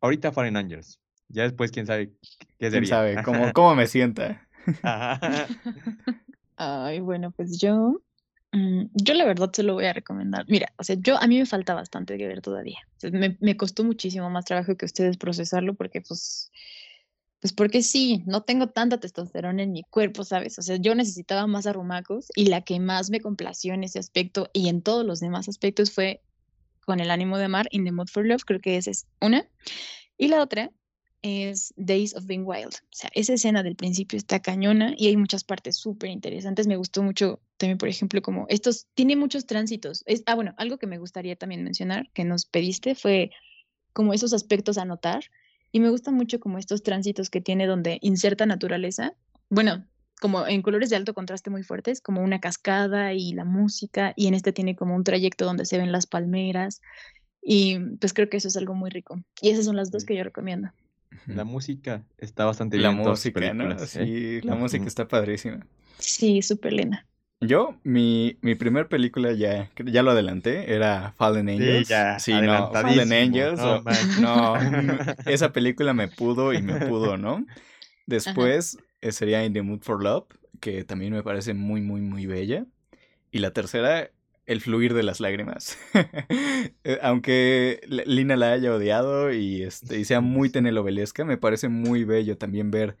[0.00, 1.00] ahorita Fallen Angels.
[1.28, 2.12] Ya después quién sabe
[2.58, 2.88] qué ¿Quién sería.
[2.90, 4.46] sabe cómo, cómo me sienta?
[4.82, 5.48] Ajá.
[6.56, 8.00] Ay, bueno, pues yo,
[8.94, 10.44] yo la verdad se lo voy a recomendar.
[10.48, 12.78] Mira, o sea, yo a mí me falta bastante que ver todavía.
[13.40, 16.52] Me costó muchísimo más trabajo que ustedes procesarlo porque pues,
[17.40, 20.58] pues porque sí, no tengo tanta testosterona en mi cuerpo, ¿sabes?
[20.58, 24.48] O sea, yo necesitaba más arrumacos y la que más me complació en ese aspecto
[24.52, 26.22] y en todos los demás aspectos fue
[26.84, 29.48] con el ánimo de amar, In the Mood for Love, creo que esa es una.
[30.16, 30.70] Y la otra
[31.24, 32.74] es Days of Being Wild.
[32.74, 36.66] O sea, esa escena del principio está cañona y hay muchas partes súper interesantes.
[36.66, 40.02] Me gustó mucho también, por ejemplo, como estos, tiene muchos tránsitos.
[40.04, 43.30] Es, ah, bueno, algo que me gustaría también mencionar que nos pediste fue
[43.94, 45.24] como esos aspectos a notar.
[45.72, 49.14] Y me gusta mucho como estos tránsitos que tiene donde inserta naturaleza.
[49.48, 49.82] Bueno,
[50.20, 54.12] como en colores de alto contraste muy fuertes, como una cascada y la música.
[54.14, 56.82] Y en este tiene como un trayecto donde se ven las palmeras.
[57.40, 59.18] Y pues creo que eso es algo muy rico.
[59.40, 60.70] Y esas son las dos que yo recomiendo.
[61.26, 63.86] La música está bastante La bien en todas sus música, ¿eh?
[63.86, 65.66] Sí, la música está padrísima.
[65.98, 67.06] Sí, súper linda.
[67.40, 71.88] Yo, mi, mi primer película ya, ya lo adelanté, era Fallen Angels.
[71.88, 73.64] ya, sí, no, Fallen Angels.
[73.64, 74.14] no o- manches.
[74.14, 74.58] no,
[75.26, 77.46] esa película me pudo y me pudo, ¿no?
[78.06, 80.26] Después eh, sería In the Mood for Love,
[80.60, 82.66] que también me parece muy, muy, muy bella.
[83.32, 84.10] Y la tercera,
[84.46, 85.78] El fluir de las lágrimas.
[86.84, 92.04] Eh, Aunque Lina la haya odiado y, este, y sea muy telenovelesca, me parece muy
[92.04, 92.96] bello también ver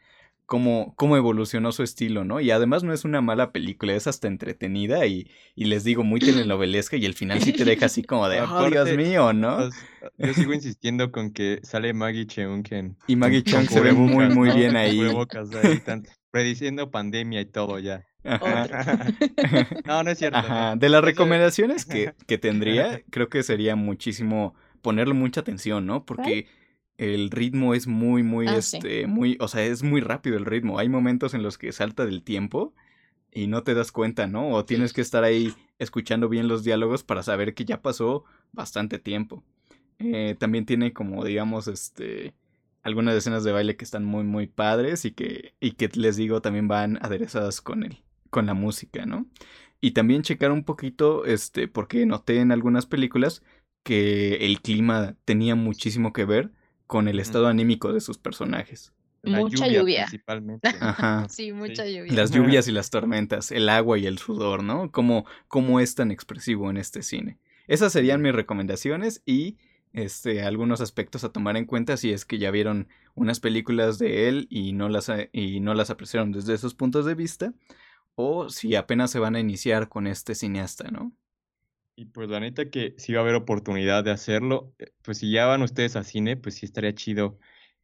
[0.46, 2.40] cómo, cómo evolucionó su estilo, ¿no?
[2.40, 6.20] Y además no es una mala película, es hasta entretenida y, y les digo muy
[6.20, 9.68] telenovelesca y el final sí te deja así como de, oh, Dios mío, ¿no?
[10.18, 13.92] Yo sigo insistiendo con que sale Maggie Cheung en Y Maggie con Chung se ve
[13.92, 14.96] muy, muy bien ahí.
[14.98, 18.04] cubrebocas ahí, tan- prediciendo pandemia y todo ya.
[18.24, 18.68] Ajá.
[19.84, 20.38] no, no es cierto.
[20.76, 26.04] De las recomendaciones que, que tendría, creo que sería muchísimo ponerle mucha atención, ¿no?
[26.04, 26.46] Porque
[26.98, 28.76] el ritmo es muy, muy, Ah, sí.
[28.76, 30.78] este, muy, o sea, es muy rápido el ritmo.
[30.78, 32.74] Hay momentos en los que salta del tiempo
[33.32, 34.48] y no te das cuenta, ¿no?
[34.50, 38.98] O tienes que estar ahí escuchando bien los diálogos para saber que ya pasó bastante
[38.98, 39.42] tiempo.
[39.98, 42.34] Eh, también tiene como, digamos, este,
[42.82, 46.42] algunas escenas de baile que están muy, muy padres y que, y que les digo
[46.42, 48.03] también van aderezadas con el,
[48.34, 49.26] con la música, ¿no?
[49.80, 53.44] Y también checar un poquito, este, porque noté en algunas películas
[53.84, 56.50] que el clima tenía muchísimo que ver
[56.88, 58.92] con el estado anímico de sus personajes.
[59.22, 60.06] La Mucha lluvia.
[60.06, 60.68] Principalmente.
[60.80, 61.26] Ajá.
[61.30, 62.12] Sí, mucha lluvia.
[62.12, 64.90] Las lluvias y las tormentas, el agua y el sudor, ¿no?
[64.90, 67.38] Cómo, cómo es tan expresivo en este cine.
[67.68, 69.58] esas serían mis recomendaciones y
[69.92, 74.28] este, algunos aspectos a tomar en cuenta si es que ya vieron unas películas de
[74.28, 77.54] él y no las, y no las apreciaron desde esos puntos de vista,
[78.14, 81.12] o si apenas se van a iniciar con este cineasta, ¿no?
[81.96, 85.30] Y pues la neta que si va a haber oportunidad de hacerlo, eh, pues si
[85.30, 87.38] ya van ustedes a cine, pues sí estaría chido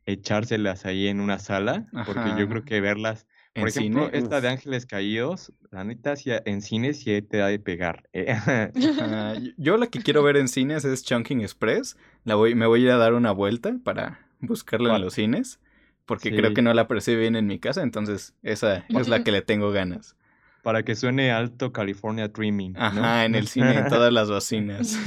[0.07, 4.87] echárselas ahí en una sala, porque yo creo que verlas, por ejemplo, esta de Ángeles
[4.87, 8.09] Caídos, la neta si en cine sí te da de pegar.
[8.12, 8.35] Eh.
[9.57, 12.85] yo la que quiero ver en cines es Chunking Express, la voy, me voy a
[12.85, 15.61] ir a dar una vuelta para buscarla en los cines,
[16.07, 19.33] porque creo que no la percibe bien en mi casa, entonces esa es la que
[19.33, 20.16] le tengo ganas.
[20.63, 22.77] Para que suene alto California Dreaming.
[22.77, 24.99] Ajá, en el cine, en todas las bocinas.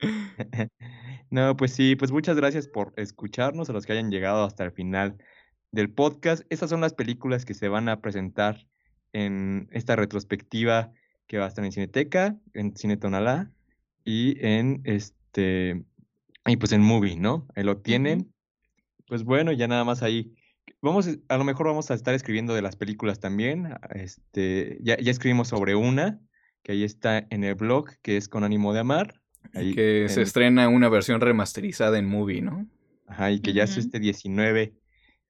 [1.30, 4.72] no, pues sí, pues muchas gracias por escucharnos, a los que hayan llegado hasta el
[4.72, 5.16] final
[5.72, 6.44] del podcast.
[6.50, 8.66] Estas son las películas que se van a presentar
[9.12, 10.92] en esta retrospectiva
[11.26, 13.50] que va a estar en Cineteca, en Cine Tonalá
[14.04, 15.84] y en este
[16.46, 17.46] y pues en Movie, ¿no?
[17.54, 18.32] Ahí lo tienen.
[19.06, 20.34] Pues bueno, ya nada más ahí
[20.84, 23.74] Vamos, a lo mejor vamos a estar escribiendo de las películas también.
[23.94, 26.20] Este, ya, ya escribimos sobre una,
[26.62, 29.20] que ahí está en el blog, que es Con ánimo de amar.
[29.54, 32.66] Ahí que se estrena una versión remasterizada en movie, ¿no?
[33.06, 34.74] Ajá, y que ya es este 19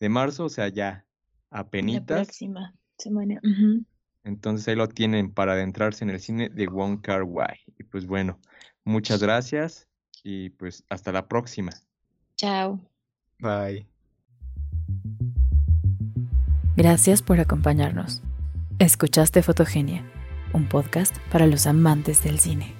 [0.00, 1.06] de marzo, o sea, ya
[1.50, 2.18] apenitas.
[2.18, 3.40] La próxima semana.
[4.24, 7.58] Entonces ahí lo tienen para adentrarse en el cine de Wong Kar Wai.
[7.78, 8.40] Y pues bueno,
[8.84, 9.88] muchas gracias
[10.24, 11.72] y pues hasta la próxima.
[12.36, 12.80] Chao.
[13.38, 13.86] Bye.
[16.84, 18.20] Gracias por acompañarnos.
[18.78, 20.04] Escuchaste Fotogenia,
[20.52, 22.74] un podcast para los amantes del cine.